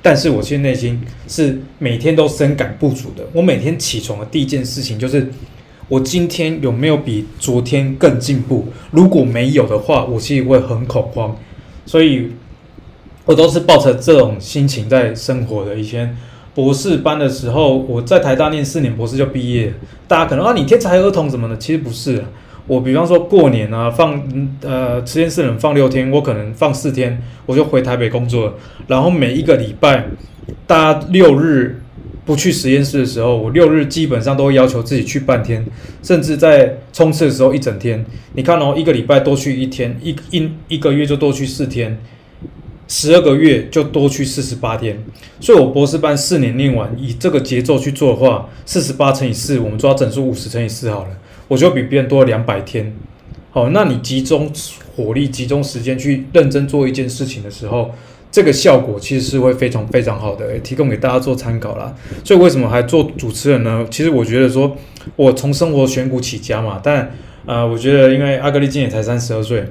[0.00, 0.98] 但是我其实内心
[1.28, 3.22] 是每天都深感不足的。
[3.34, 5.28] 我每天起床的第一件事情就是。
[5.88, 8.66] 我今天有没有比昨天更进步？
[8.90, 11.36] 如果没有的话，我其实会很恐慌。
[11.84, 12.32] 所以，
[13.24, 15.76] 我都是抱着这种心情在生活的。
[15.76, 16.16] 以前
[16.54, 19.72] 博士班的时候，我在台大念四年博士就毕业。
[20.08, 22.24] 大家可能啊，你天才儿童什么的，其实不是。
[22.66, 24.20] 我比方说过年啊，放
[24.62, 28.54] 呃实验室人放六天，我可能放四天，我就回台北工作。
[28.88, 30.08] 然后每一个礼拜，
[30.66, 31.80] 大家六日。
[32.26, 35.64] 不去实验室的时候，我六日基本上都会要求自己去半天，
[36.02, 38.04] 甚至在冲刺的时候一整天。
[38.34, 41.96] 你看哦，一个礼拜多去一天，一一一个月就多去四天，
[42.88, 45.00] 十二个月就多去四十八天。
[45.40, 51.10] 所以，我博士班四年念完，以这个节奏去做的话，四十八乘以四，我们抓整数五十乘以四好了，
[51.46, 52.92] 我就比别人多了两百天。
[53.52, 54.50] 好，那你集中
[54.96, 57.92] 火力、集中时间去认真做一件事情的时候。
[58.36, 61.94] 这个效果其实是会非常非常好的，提供给大家做参考啦。
[62.22, 63.86] 所以为什么还做主持人呢？
[63.90, 64.76] 其实我觉得说，
[65.16, 67.10] 我从生活选股起家嘛，但
[67.46, 69.64] 呃，我觉得因为阿格力今年才三十二岁，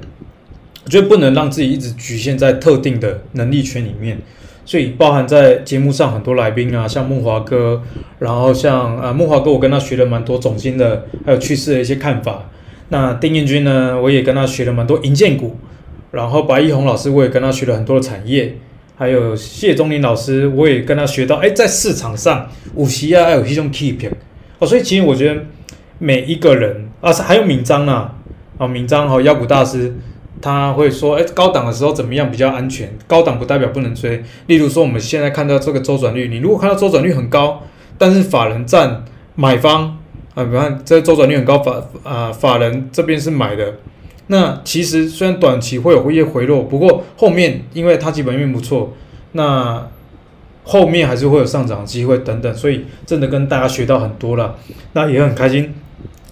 [0.84, 4.18] 我觉得不能让自己一直局限在特定的能力圈里面。
[4.66, 7.84] 所以包含在节目上很多来宾啊，像孟华哥，
[8.18, 12.50] 然后像啊孟华哥，我跟他学了蛮多总经的，还有趋势的一些看法。
[12.90, 15.56] 那丁彦军呢，我也跟他学了蛮多银建股。
[16.16, 18.56] 然后白一红老师，我也跟他学了很多的产业，
[18.96, 24.10] 还有谢宗林老师，我也跟他学到，哎，在市场上五十啊，还有一种 keep
[24.60, 25.42] 哦，所以其实我觉得
[26.00, 28.16] 每一个人啊，还有闵漳啊，
[28.58, 29.94] 啊闵漳和妖股大师，
[30.42, 32.98] 他会说，哎，高档的时候怎么样比较安全？
[33.08, 34.24] 高档不代表不能追。
[34.48, 37.62] 例如说，我们现在看到这个周转率，你如果看到周转率很高，
[37.98, 39.04] 但是法人占
[39.36, 39.98] 买方
[40.34, 43.74] 啊，比方这周转率很高，法啊法人这边是买的，
[44.28, 48.94] 那其实虽然短期会有一些回落，不过后面因为它基本面不错，
[49.34, 49.88] 那
[50.64, 54.56] 后面还是会有上涨机会等等，所以真的跟大家学到很多了，
[54.94, 55.74] 那也很开心，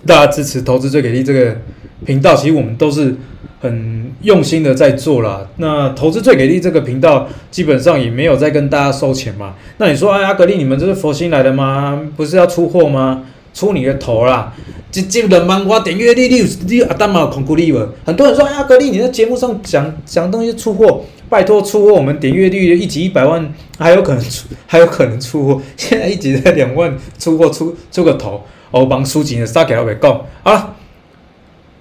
[0.06, 1.58] 大家支持投资最给力这个
[2.06, 3.16] 频道，其实我们都是。
[3.64, 5.48] 很用心的在做啦。
[5.56, 9.56] 那投资最给力这个频道基本上也没有在跟大家收钱嘛。
[9.78, 11.98] 那你说，哎，阿格力，你们这是佛心来的吗？
[12.18, 13.24] 不是要出货吗？
[13.54, 14.54] 出你的头啦！
[14.92, 17.88] 这这两万我点阅率，你你阿丹马控股力无。
[18.06, 25.62] 很多人说，哎，阿格力，你在节目上讲讲东西出货，拜托出货，我们点阅率一集一百万，还有可能出，还有可能出货。
[25.78, 30.76] 现在一集才两万，出货出出个头，我帮书记的杀给老板讲啊。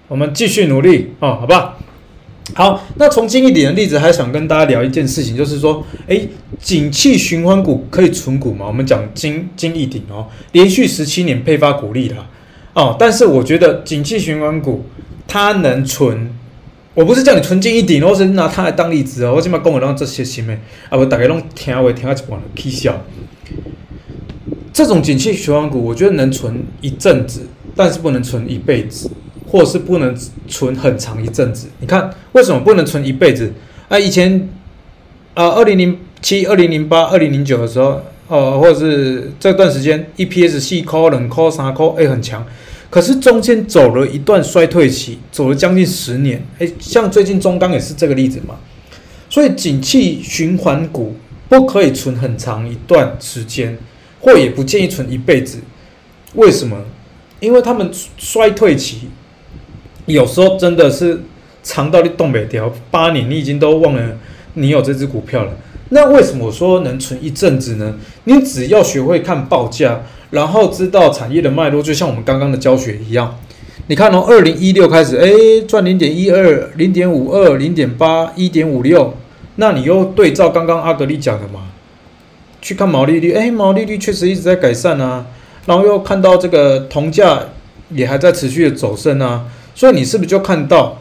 [0.09, 1.79] 我们继续努力哦，好不好？
[2.55, 6.29] 好，那从近一点的例子，还想跟大家聊一件事情，就是说，诶，
[6.61, 8.67] 景气循环股可以存股吗？
[8.67, 12.27] 我们讲金金一鼎哦，连续十七年配发股利了
[12.75, 14.85] 哦，但是我觉得景气循环股
[15.27, 16.31] 它能存，
[16.95, 19.35] 我不是叫你存金一鼎，我是拿它来当例子哦。
[19.37, 20.53] 我今麦讲的拢这些新的，
[20.91, 23.03] 啊不，大家拢听话听啊一半了，起笑。
[24.73, 29.11] 这种景气循环股，我觉得能存一阵子，但是不能存一辈子。
[29.53, 30.17] 或是不能
[30.49, 33.53] 存很长一阵子，你看为什么不能存一辈子？
[33.91, 34.49] 啊，以前
[35.35, 42.43] 啊，二零零七、二零零八、二零零九的时候，呃，或者是这段时间，EPS 四块、两块、三块，哎，很强。
[42.89, 48.55] 可是中间走了一段衰退期，走了将近十年，哎，像最近中钢也是这个例子嘛。
[49.29, 51.15] 所以，景气循环股
[51.51, 53.77] 不可以存很长一段时间，
[54.19, 55.59] 或也不建议存一辈子。
[56.37, 56.83] 为什么？
[57.41, 59.11] 因为他们衰退期。
[60.07, 61.21] 有时候真的是
[61.63, 64.03] 长到你动不掉，八年你已经都忘了
[64.55, 65.53] 你有这只股票了。
[65.91, 67.95] 那为什么说能存一阵子呢？
[68.25, 70.01] 你只要学会看报价，
[70.31, 73.39] 然后知道产业的脉络，就像我们刚刚的教学一样。
[73.89, 79.15] 你看哦，二零一六开始，哎，赚零点一二、零点五二、零点八、一点五六，
[79.57, 81.67] 那你又对照刚刚阿格力讲的嘛，
[82.61, 85.27] 去看毛利率，哎，毛利率确实一直在改善啊。
[85.67, 87.41] 然后又看到这个铜价
[87.91, 89.45] 也还在持续的走升啊。
[89.75, 91.01] 所以你是不是就看到，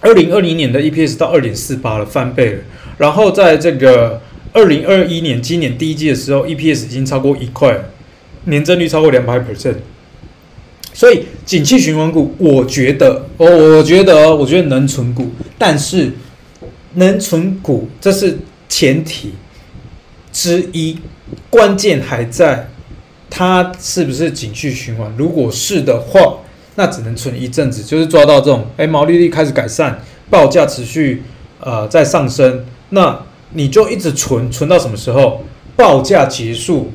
[0.00, 2.58] 二零二零年的 EPS 到二点四八了，翻倍了。
[2.98, 4.20] 然后在这个
[4.52, 7.84] 二零二一年今年第一季的时候，EPS 已经超过一块了，
[8.44, 9.76] 年增率超过两百 percent。
[10.92, 16.12] 所以景气循环股，我觉得，我我觉得，我觉得能存股，但是
[16.94, 18.36] 能存股这是
[18.68, 19.34] 前提
[20.32, 20.98] 之一，
[21.48, 22.68] 关键还在
[23.30, 25.14] 它是不是景气循环。
[25.16, 26.38] 如果是的话，
[26.78, 30.00] 那只能存一阵子，就是抓到这种，哎，毛利率开始改善，
[30.30, 31.24] 报价持续
[31.58, 33.20] 呃在上升，那
[33.54, 35.42] 你就一直存，存到什么时候？
[35.74, 36.92] 报价结束，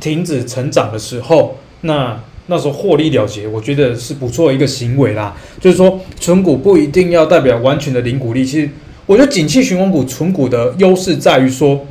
[0.00, 5.36] 停止成长的时候，那那时候获利了结，我觉得是不错一个行为啦。
[5.60, 8.70] 就是说，存股不一定要代表完全的零股利，其实
[9.04, 11.86] 我觉得景气循环股存股的优势在于说，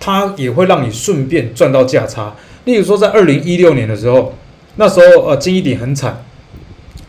[0.00, 2.34] 它也会让你顺便赚到价差。
[2.64, 4.32] 例如说，在二零一六年的时候，
[4.76, 6.24] 那时候呃金益鼎很惨。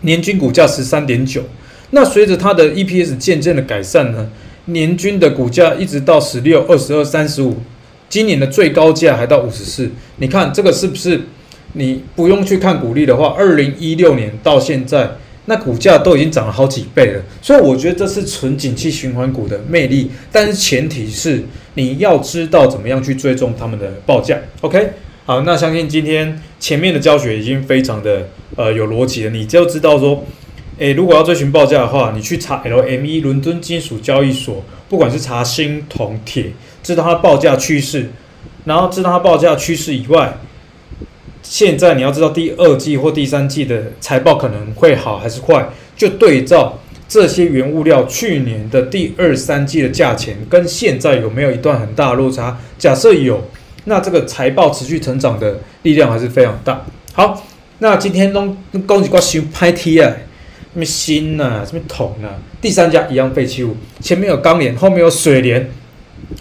[0.04, 1.44] 年均股价十三点九，
[1.90, 4.30] 那随着它的 EPS 渐渐的改善呢，
[4.66, 7.58] 年均的股价一直到十六、二十二、三十五，
[8.08, 9.92] 今年的最高价还到五十四。
[10.18, 11.20] 你看这个是不是？
[11.74, 15.10] 你不用去看股利的话，二零一六年到现在，
[15.46, 17.24] 那股价都已经涨了好几倍了。
[17.42, 21.44] 所以我觉得这是纯景气循环股的魅力，但是前提是
[21.74, 24.38] 你要知道怎么样去追踪他们的报价。
[24.62, 24.92] OK。
[25.26, 30.24] 好，那相信今天前面的教学已经非常的呃有逻辑的，你就知道说，
[30.78, 36.52] 诶，如果要追寻报价的话，你去查 LME 伦敦金属交易所，不管是查锌、铜、铁，
[36.82, 38.10] 知道它报价趋势，
[38.66, 40.38] 然后知道它报价趋势以外，
[41.42, 53.42] 现在你要知道第二季或第三季的财报可能会好还是坏，就对照这些原物料去年的第二三季的价钱跟现在有没有一段很大的落差，假设有。
[53.86, 56.86] 那这个财报持续成长的力量还是非常大。
[57.12, 57.44] 好，
[57.84, 58.48] 那今天都
[58.88, 60.10] 恭喜挂新拍梯啊，
[60.72, 65.70] 什么新呐，什么桶啊，第三家一样废弃物，前面有钢联，后面有水联。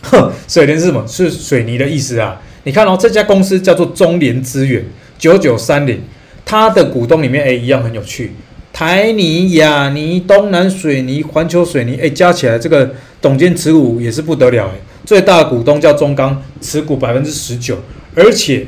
[0.02, 1.04] 哼，水联是什么？
[1.04, 2.40] 是水泥的意思啊。
[2.62, 4.84] 你看哦，这家公司叫做中联资源
[5.18, 6.00] 九九三零，
[6.44, 8.34] 它的股东里面哎一样很有趣，
[8.72, 14.78] 台泥、亚泥、东南水泥、环球水泥，哎加起来这个董监持股也是不得了哎。
[15.04, 17.76] 最大的股东叫中钢，持股百分之十九，
[18.14, 18.64] 而且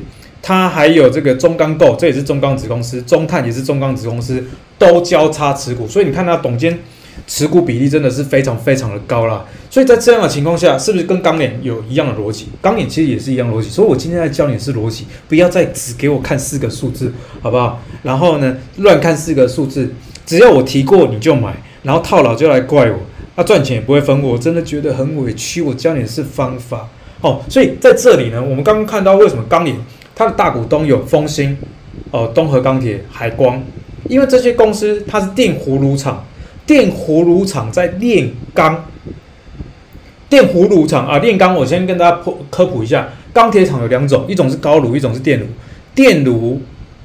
[0.46, 4.44] 它还有这个中钢构，这也是中钢子公司，中碳也是中钢子公司，
[4.78, 5.88] 都交叉持股。
[5.88, 6.78] 所以你看它董监
[7.26, 9.42] 持股比例真的是非常非常的高啦。
[9.70, 12.48] 所以在这样的情况下，是不是跟钢联有一样的逻辑？
[12.60, 13.70] 钢联其实也是一样逻辑。
[13.70, 17.80] 所以我今天在教你是逻辑，不要再只给我看四个数字，好不好？
[18.02, 19.88] 然后呢，乱看四个数字，
[20.26, 22.98] 只要我提过你就买，然后套牢就来怪我，
[23.36, 25.62] 那、赚钱也不会分我，我真的觉得很委屈。
[25.62, 26.86] 我教你的是方法
[27.22, 27.40] 哦。
[27.48, 29.74] 所以在这里呢，我们刚刚看到为什么钢联
[30.14, 31.56] 它的大股东有丰兴。
[32.10, 33.60] 哦，东和钢铁、海光，
[34.08, 36.24] 因为这些公司它是电葫芦厂，
[36.64, 38.84] 电葫芦厂在炼钢，
[40.28, 41.56] 电葫芦厂啊，炼钢。
[41.56, 45.46] 我先跟大家科科普一下，钢铁厂有两种，一种是高炉，一种是电炉。
[45.92, 46.60] 电炉，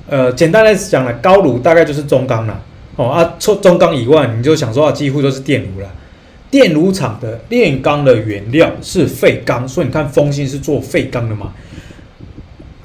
[0.08, 2.62] 呃，简单来讲呢，高炉大概就是中钢了。
[2.96, 5.92] 哦啊，除中钢以外，你就想说，几乎都是电炉了。
[6.52, 11.52] 电炉厂的炼钢的原料是废钢，所以你看丰兴是做废钢的嘛？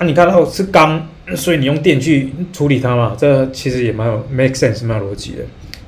[0.07, 1.09] 你看到是钢。
[1.34, 5.38] 所以你用电去处理它嘛，这其实也蛮有 make sense，蛮有逻辑的。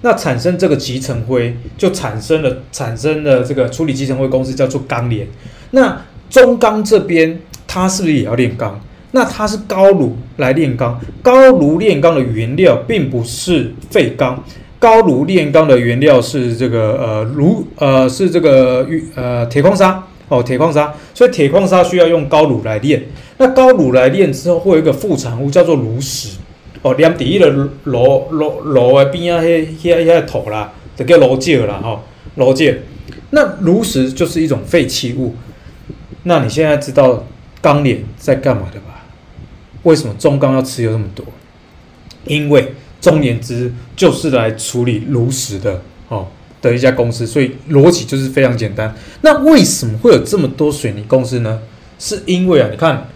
[0.00, 5.26] 那产生这个集成灰，就产生了产生了这个处理集成灰公司叫做钢联。
[5.72, 6.00] 那
[6.30, 8.80] 中钢这边它是不是也要炼钢？
[9.10, 14.42] 那它是高炉来炼钢，高炉炼钢的原料并不是废钢，
[14.78, 20.02] 高炉炼钢的原料是这个呃炉呃是这个呃铁矿砂。
[20.28, 23.00] 哦，铁矿砂，所以铁矿砂需要用高炉来炼。
[23.38, 26.36] 那高炉来炼之后，会有一个副产物叫做炉石。
[26.82, 27.48] 哦，连底的
[27.84, 32.00] 炉炉炉的边啊，迄迄迄个土啦，就叫炉结啦，哈，
[32.36, 32.82] 炉结。
[33.30, 35.34] 那炉石就是一种废弃物。
[36.22, 37.24] 那你现在知道
[37.60, 39.04] 钢联在干嘛的吧？
[39.82, 41.24] 为什么中钢要持有这么多？
[42.24, 46.26] 因为中联资就是来处理炉石的，哦。
[46.62, 48.92] 的一家公司，所以逻辑就是非常简单。
[49.20, 51.60] 那为什么会有这么多水泥公司呢？
[51.98, 53.06] 是因为啊，你看，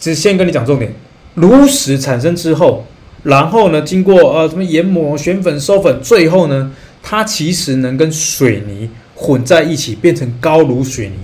[0.00, 0.92] 只先跟你讲重点，
[1.34, 2.84] 炉石产生之后，
[3.22, 6.72] 然后呢，经过呃什么研磨、选粉、收粉，最后呢，
[7.02, 11.14] 它其实能跟水泥混在一起，变成高炉水泥。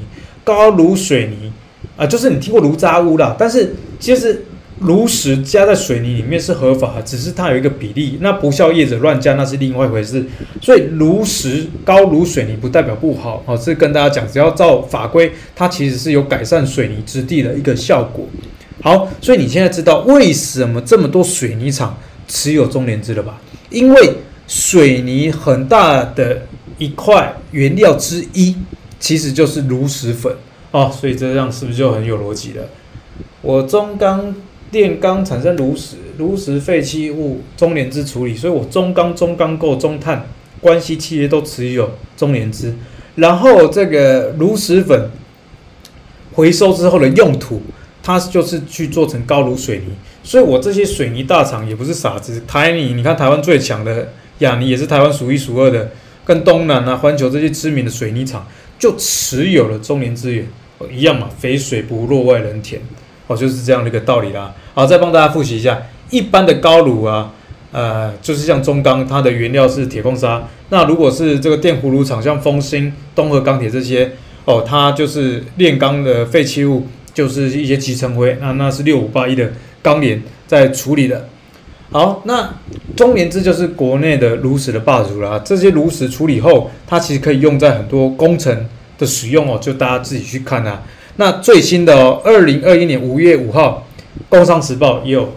[0.44, 1.50] 高炉水泥
[1.96, 4.44] 啊、就是你听过炉渣屋啦，但是其实。
[4.80, 10.22] 炉石加在水泥里面是合法，只是它有一个比例，那不肖业者乱加那是另外一回事。
[10.60, 18.26] 所以炉石高炉水泥不代表不好，哦，是跟大家讲，只要照法规，它其实是有改善水泥质地的一个效果。
[18.86, 23.40] 好，所以你现在知道为什么这么多水泥厂持有中联资了吧？
[23.68, 24.12] 因为
[24.46, 26.42] 水泥很大的
[26.78, 28.54] 一块原料之一
[29.00, 30.32] 其实就是炉石粉
[30.70, 32.62] 哦，所以这样是不是就很有逻辑了？
[33.42, 34.32] 我中钢。
[34.72, 40.26] 炼钢产生炉石，炉石废弃物中联资处理，所以我中钢、中钢构、中碳
[40.60, 42.74] 关系企业都持有中联资。
[43.14, 45.08] 然后这个炉石粉
[46.32, 47.62] 回收之后的用途，
[48.06, 49.86] 它就是去做成高炉水泥。
[50.22, 55.90] 所以我这些水泥大厂也不是傻子，台泥，你看台湾最强的亚泥也是台湾数一数二的，
[56.24, 58.46] 跟东南啊、环球这些知名的水泥厂
[58.78, 60.46] 就持有了中联资源，
[60.92, 62.80] 一样嘛，肥水不落外人田。
[63.26, 64.54] 哦，就是这样的一个道理啦。
[64.72, 67.32] 好，再帮大家复习一下，一般的高炉啊，
[67.72, 70.46] 呃，就是像中钢，它的原料是铁矿砂。
[70.68, 74.12] 那如果是这个电葫芦厂，像丰兴、东和钢铁这些，
[74.44, 76.86] 哦，它就是炼钢的废弃物，
[77.16, 78.36] 就是一些集成灰。
[78.42, 79.50] 那那是六五八一的
[79.80, 81.26] 钢联在处理的。
[81.90, 82.52] 好，那
[82.94, 85.40] 中联资就是国内的炉石的霸主啦。
[85.42, 88.66] 这些炉石处理后，它其实可以用在很多工程
[88.98, 90.82] 的使用哦，就大家自己去看啊。
[91.16, 93.86] 那最新的哦，二零二一年五月五号，
[94.28, 95.32] 《工商时报》也有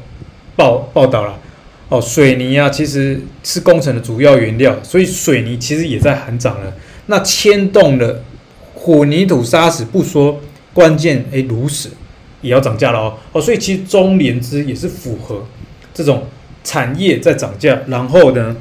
[0.55, 1.39] 报报道了
[1.87, 6.73] 哦，水泥啊，其实是工程的主要原料，所以水泥其实也在喊涨了。
[7.05, 8.23] 那牵动了
[8.73, 10.39] 混凝土砂石不说，
[10.79, 11.89] 关键诶，炉石
[12.41, 15.45] 也要涨价了哦哦，所以其实中联资也是符合
[15.93, 16.23] 这种
[16.63, 18.55] 产业在涨价，然后呢，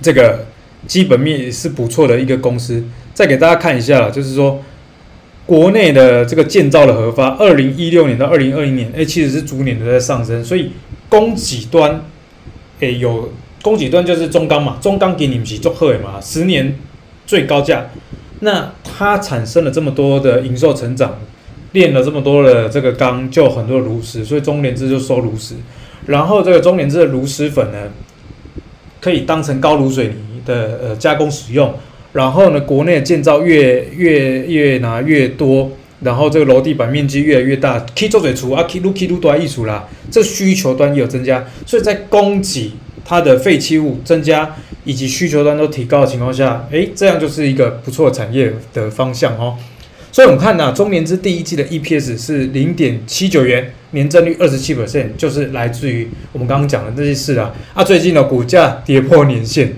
[0.00, 0.46] 这个
[0.86, 2.84] 基本面也是不错的一个公司。
[3.12, 4.62] 再给大家看一下，就是说。
[5.46, 10.72] 国内的这个建造的核发，二零一六年到二零二零年，哎，其实是逐年的在上升，所以
[11.08, 12.02] 供给端，
[12.80, 16.76] 哎，有供给端就是中钢嘛，中钢给你们是祝贺的嘛，十年
[17.28, 17.86] 最高价，
[18.40, 21.18] 那它产生了这么多的营收成长，
[21.72, 25.54] 炼了这么多的这个钢，就很多的炉石，所以中联制就收炉石，
[26.06, 27.78] 然后这个中联制的炉石粉呢，
[29.00, 31.74] 可以当成高炉水泥的呃加工使用。
[32.12, 35.70] 然后呢，国内的建造越越越拿越多，
[36.00, 42.72] 然后这个楼地板面积越来越大可以做水除啊可以撸 K 撸都要溢出啦，这需求端也有增加，所以在供给
[43.06, 49.56] 它的废弃物增加以及需求端都提高的情况下，诶，这样就是一个不错产业的方向哦。
[50.10, 57.52] 所以我们看呐，中年资第一季的 EPS 是零点七九元，年增率二十七 percent，就是来自于我们刚刚讲的这些事啊。
[57.74, 59.74] 啊，最近的股价跌破年线。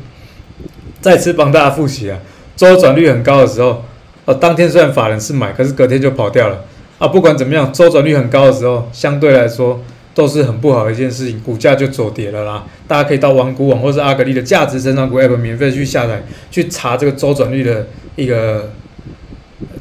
[1.01, 2.19] 再次帮大家复习啊，
[2.57, 3.85] 周转率很高的时候，
[4.25, 6.65] 呃，当天虽然法人是买，可是隔天就跑掉了
[6.99, 7.09] 啊。
[7.09, 9.81] 不管怎么样，周转率很高的时候，相对来说
[10.15, 12.67] 都是很不好的一件事情，股价就走跌了啦。
[12.87, 17.87] 大家可以到玩股网或是阿格力的价值成长股 App 免费去下载，去查这个周转率的
[18.17, 18.73] 一个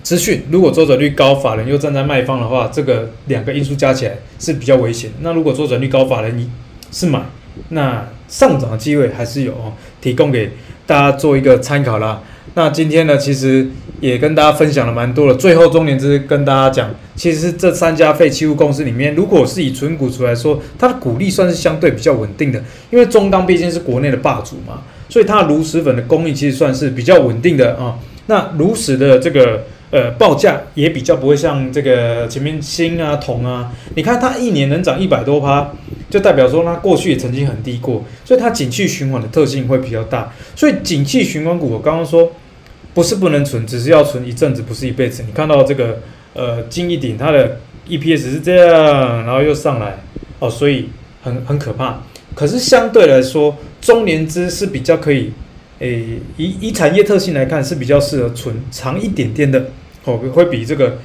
[0.03, 0.43] 资讯。
[0.51, 5.09] 如果周转率高，法人又站在卖方的话，这个两个因素加起来是比较危险。
[5.21, 6.49] 那如果周转率高，法人你
[6.91, 7.21] 是买，
[7.69, 10.51] 那上涨的机会还是有哦，提供给
[10.86, 12.21] 大家做一个参考啦。
[12.53, 13.67] 那今天呢，其实
[13.99, 15.35] 也跟大家分享了蛮多的。
[15.35, 27.97] 最后，中联资跟大家讲，其实这三家废弃物公司里面，如果是以纯股出来说，它的股利算是相对比较稳定的，因为中钢毕竟是国内的霸主嘛，所以它的炉石粉的供应其实算是比较稳定的啊。
[28.27, 29.63] 那炉石的这个。
[29.89, 35.71] 呃，报价也比较不会像这个前面锌啊、铜啊，你看它一年能涨一百多趴，
[36.09, 40.33] 就代表说它过去也曾经很低过，所以它景气循环的特性会比较大。
[40.57, 42.29] 所以景气循环股，我刚刚说
[42.97, 45.21] 不是不能存，只是要存一阵子，不是一辈子。
[45.23, 45.99] 你看到这个
[46.33, 49.99] 呃金一鼎，它的 EPS 是这样，然后又上来
[50.39, 50.89] 哦，所以
[51.21, 52.01] 很很可怕。
[52.33, 55.31] 可是相对来说，中年资是比较可以。
[55.77, 59.67] 诶，以以产业特性来看，是比较适合存长一点点的，
[60.05, 60.97] 哦，会比这个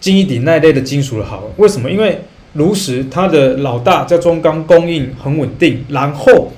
[0.00, 1.48] 金一鼎那一类的金属的好。
[1.58, 1.88] 为什么？
[1.88, 2.22] 因为
[2.54, 6.50] 炉石它的老大叫中钢，供应很稳定，然后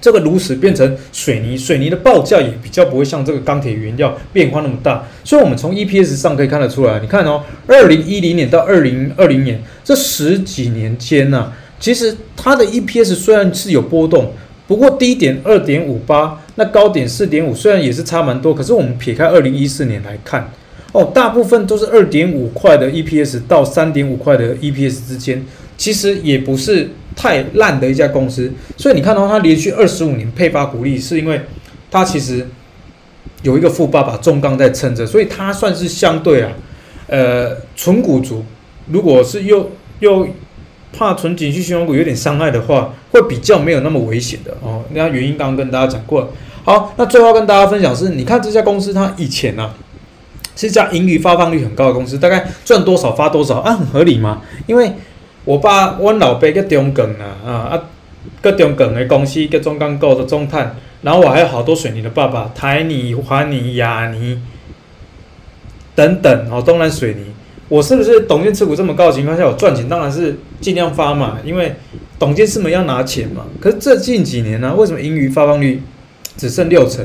[0.00, 5.06] 这个炉石变成水泥，水泥的报价也比较不会像这个钢铁原料变化那么大。
[5.24, 14.32] 所以，我们从 EPS 上可以看得出来，你看哦，二零一零年到二零二零年这十几年间呢，其实它的 EPS 虽然是有波动。
[14.66, 20.50] 不过低点二点五八，那高点四点五，虽然也是差蛮多，可是我们撇开二零一四年来看，
[20.92, 25.42] 哦，大部分都是二点五块的 EPS 到三点五块的 EPS 之间，
[25.78, 28.50] 其实也不是太烂的一家公司。
[28.76, 31.40] 所以你看到它连续二十五年配发股利，是因为
[31.90, 32.46] 它其实
[33.42, 36.52] 有一个富爸爸重钢在撑着，所以它算是相对啊，
[37.08, 38.44] 呃，纯股族，
[38.86, 40.28] 如果是又又。
[40.90, 44.82] 怕存景气循环股有点伤害的话，会比较没有那么危险的哦。
[44.94, 46.28] 那原因刚刚跟大家讲过了。
[46.64, 49.74] 好，那最后跟大家分享是，你看这家公司它以前呢、啊，
[50.56, 54.40] 是一家盈余发放率很高的公司，大概赚多少发多少啊，很合理嘛。
[54.66, 54.90] 因为
[55.48, 57.82] 我爸我老爸叫中钢啊啊啊，
[58.42, 64.42] 个中钢的公司叫中钢构的中碳，然后我还有好多水泥的爸爸，台泥、华泥、亚泥
[65.94, 67.24] 等等哦，东南水泥。
[67.70, 71.76] 我是不是董监持股这么高的情况下，我赚钱当然是尽量发嘛，因为
[72.18, 73.46] 董监事们要拿钱嘛。
[73.58, 75.82] 可是这近几年呢、为什么盈余发放率
[76.36, 77.02] 只剩六成？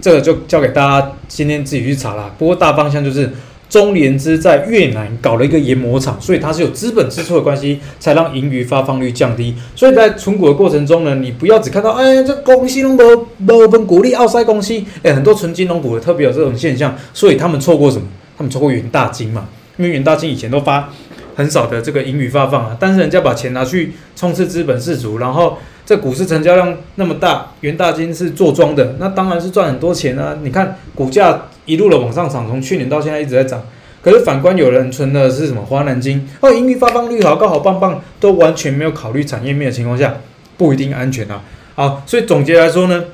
[0.00, 2.30] 这个就交给大家今天自己去查啦。
[2.38, 3.30] 不过大方向就是
[3.68, 9.54] 中联资在越南搞了一个研磨厂，所以它是有资本支出的关系，才让盈余发放率降低。
[9.74, 18.06] 所以在存股的过程中呢，你不要只看到哎，这公司拢无无分股利奥塞公司，哎，很多纯金融股的特别有这种现象，所以他们错过什么？
[18.36, 19.48] 他们错过元大金嘛。
[19.76, 20.88] 因为元大金以前都发
[21.34, 30.38] 很少的这个盈余发放啊，但是人家把钱拿去冲刺资本市足，然后这股市成交量那么大，元大金是做庄的，那当然是赚很多钱啊！
[30.42, 33.62] 你看股价一路的往上涨，从去年到现在一直在涨。
[34.02, 40.20] 可是反观有人存的是什么华南金哦，盈余发放率好高好棒棒，都完全没有考虑产业面的情况下，
[40.58, 41.42] 不一定安全啊！
[41.74, 43.04] 好，所以总结来说呢，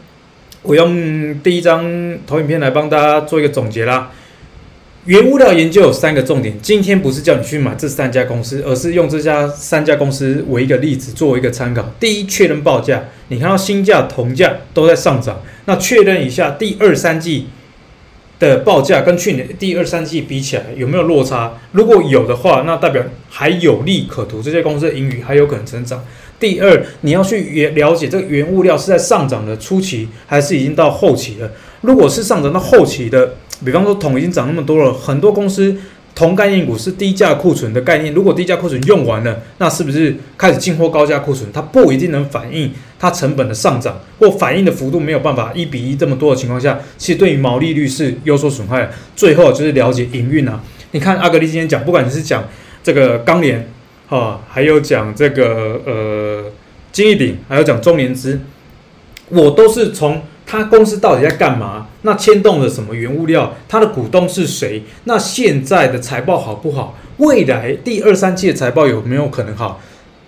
[0.63, 4.11] 我用第一张投影片来帮大家做一个总结啦。
[5.07, 11.89] 原物料研究有三个重点，今天不是叫你去买这三家公司，而是用这家三家公司为一个例子，作为一个参考。
[12.01, 17.47] 第一，确认报价，你看到新价、铜价都在上涨，那确认一下第二三季
[18.41, 21.53] 的报价跟去年第二三季比起来有没有落差？
[21.73, 26.03] 如果有的话，那代表还有利可图，这些公司的盈余还有可能成长。
[26.41, 31.53] 第二，你要去了解这个原物料是在上涨的初期，还是已经到后期了？
[31.83, 35.77] 如果是上涨到后期的，比方说铜已经涨那么多了，很多公司
[36.21, 38.13] 铜概念股是低价库存的概念。
[38.13, 41.51] 如果低价库存用完了，那是不是开始进货高价库存？
[41.51, 48.91] 它不一定能反映它成本的上涨，或反映的幅度没有办法一比一这么多的情况下，其实对于毛利率是有所损害。
[49.17, 50.61] 最后就是了解营运啊，
[50.91, 52.45] 你看阿格力今天讲，不管你是讲
[52.83, 53.67] 这个钢联，
[54.11, 56.45] 啊，还有讲这个呃
[56.93, 58.39] 金益鼎，还有讲中联资，
[59.31, 60.21] 我都是从。
[60.53, 61.87] 他公司到底在干嘛？
[62.03, 63.55] 那牵动了什么原物料？
[63.69, 64.83] 它的股东是谁？
[65.05, 66.97] 那现在的财报好不好？
[67.19, 69.81] 未来第二三季的财报有没有可能好？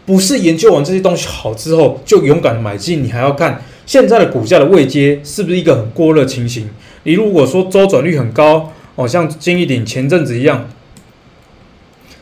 [0.04, 6.68] 不是研究完这些东西好之后就勇敢的买进，你还要看现在的股价的位阶是不是一个很过热情形？
[7.04, 10.68] 你如果说周转率很高，哦，像金一鼎前阵子一样，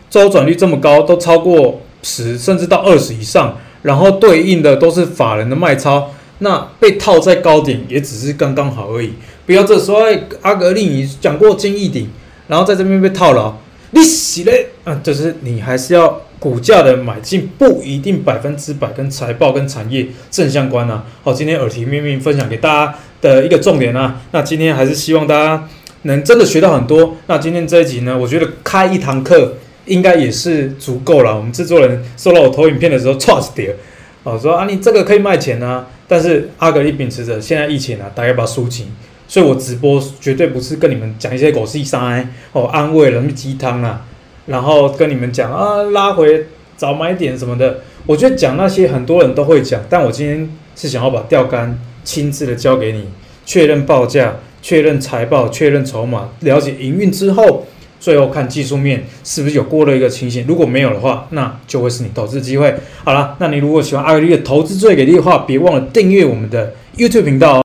[0.09, 6.12] 周转率这么高，都超过十甚至到二十以上，然后对应的都是法人的卖超。
[6.41, 9.12] 那被套在高点也只是刚刚好而已。
[9.47, 9.99] 不要这时候，
[10.43, 12.09] 阿格力你讲过金益鼎，
[12.49, 13.55] 然后在这边被套牢，
[13.91, 15.01] 你死嘞啊！
[15.03, 21.05] 就是你还是要股价的买进，不一定百分之百跟财报跟产业正相关啊。
[21.25, 24.21] 好，今天耳提面命分享给大家的一个重点啊。
[24.31, 25.69] 那今天还是希望大家
[26.03, 27.17] 能真的学到很多。
[27.27, 29.57] 那今天这一集呢，我觉得开一堂课
[29.87, 31.37] 应该也是足够了。
[31.37, 33.75] 我们制作人收到我投影片的时候，trust 点，
[34.23, 35.87] 哦，说啊，你这个可以卖钱啊。
[36.11, 38.89] 但是阿格力秉持着现在疫情啊，大家把它输紧。
[39.28, 44.05] 所以我直播绝对不是跟你们讲一些狗屁三哦，安慰人鸡汤啊，
[44.47, 46.47] 然后跟你们讲啊，拉回
[46.77, 47.78] 早买点什么的。
[48.07, 53.05] 我觉得讲那些很多人都会讲，但我今天是想要把钓竿亲自的交给你，
[53.47, 57.69] 确认报价，确认财报，确认筹码，了解营运之后，
[58.01, 60.44] 最后看技术面是不是有过了一个情形。
[60.48, 62.74] 如果没有的话，那就会是你投资机会。
[63.05, 67.59] 好了，那你如果喜欢阿格力的投资最给力的话，别忘了订阅我们的 YouTube 频道哦。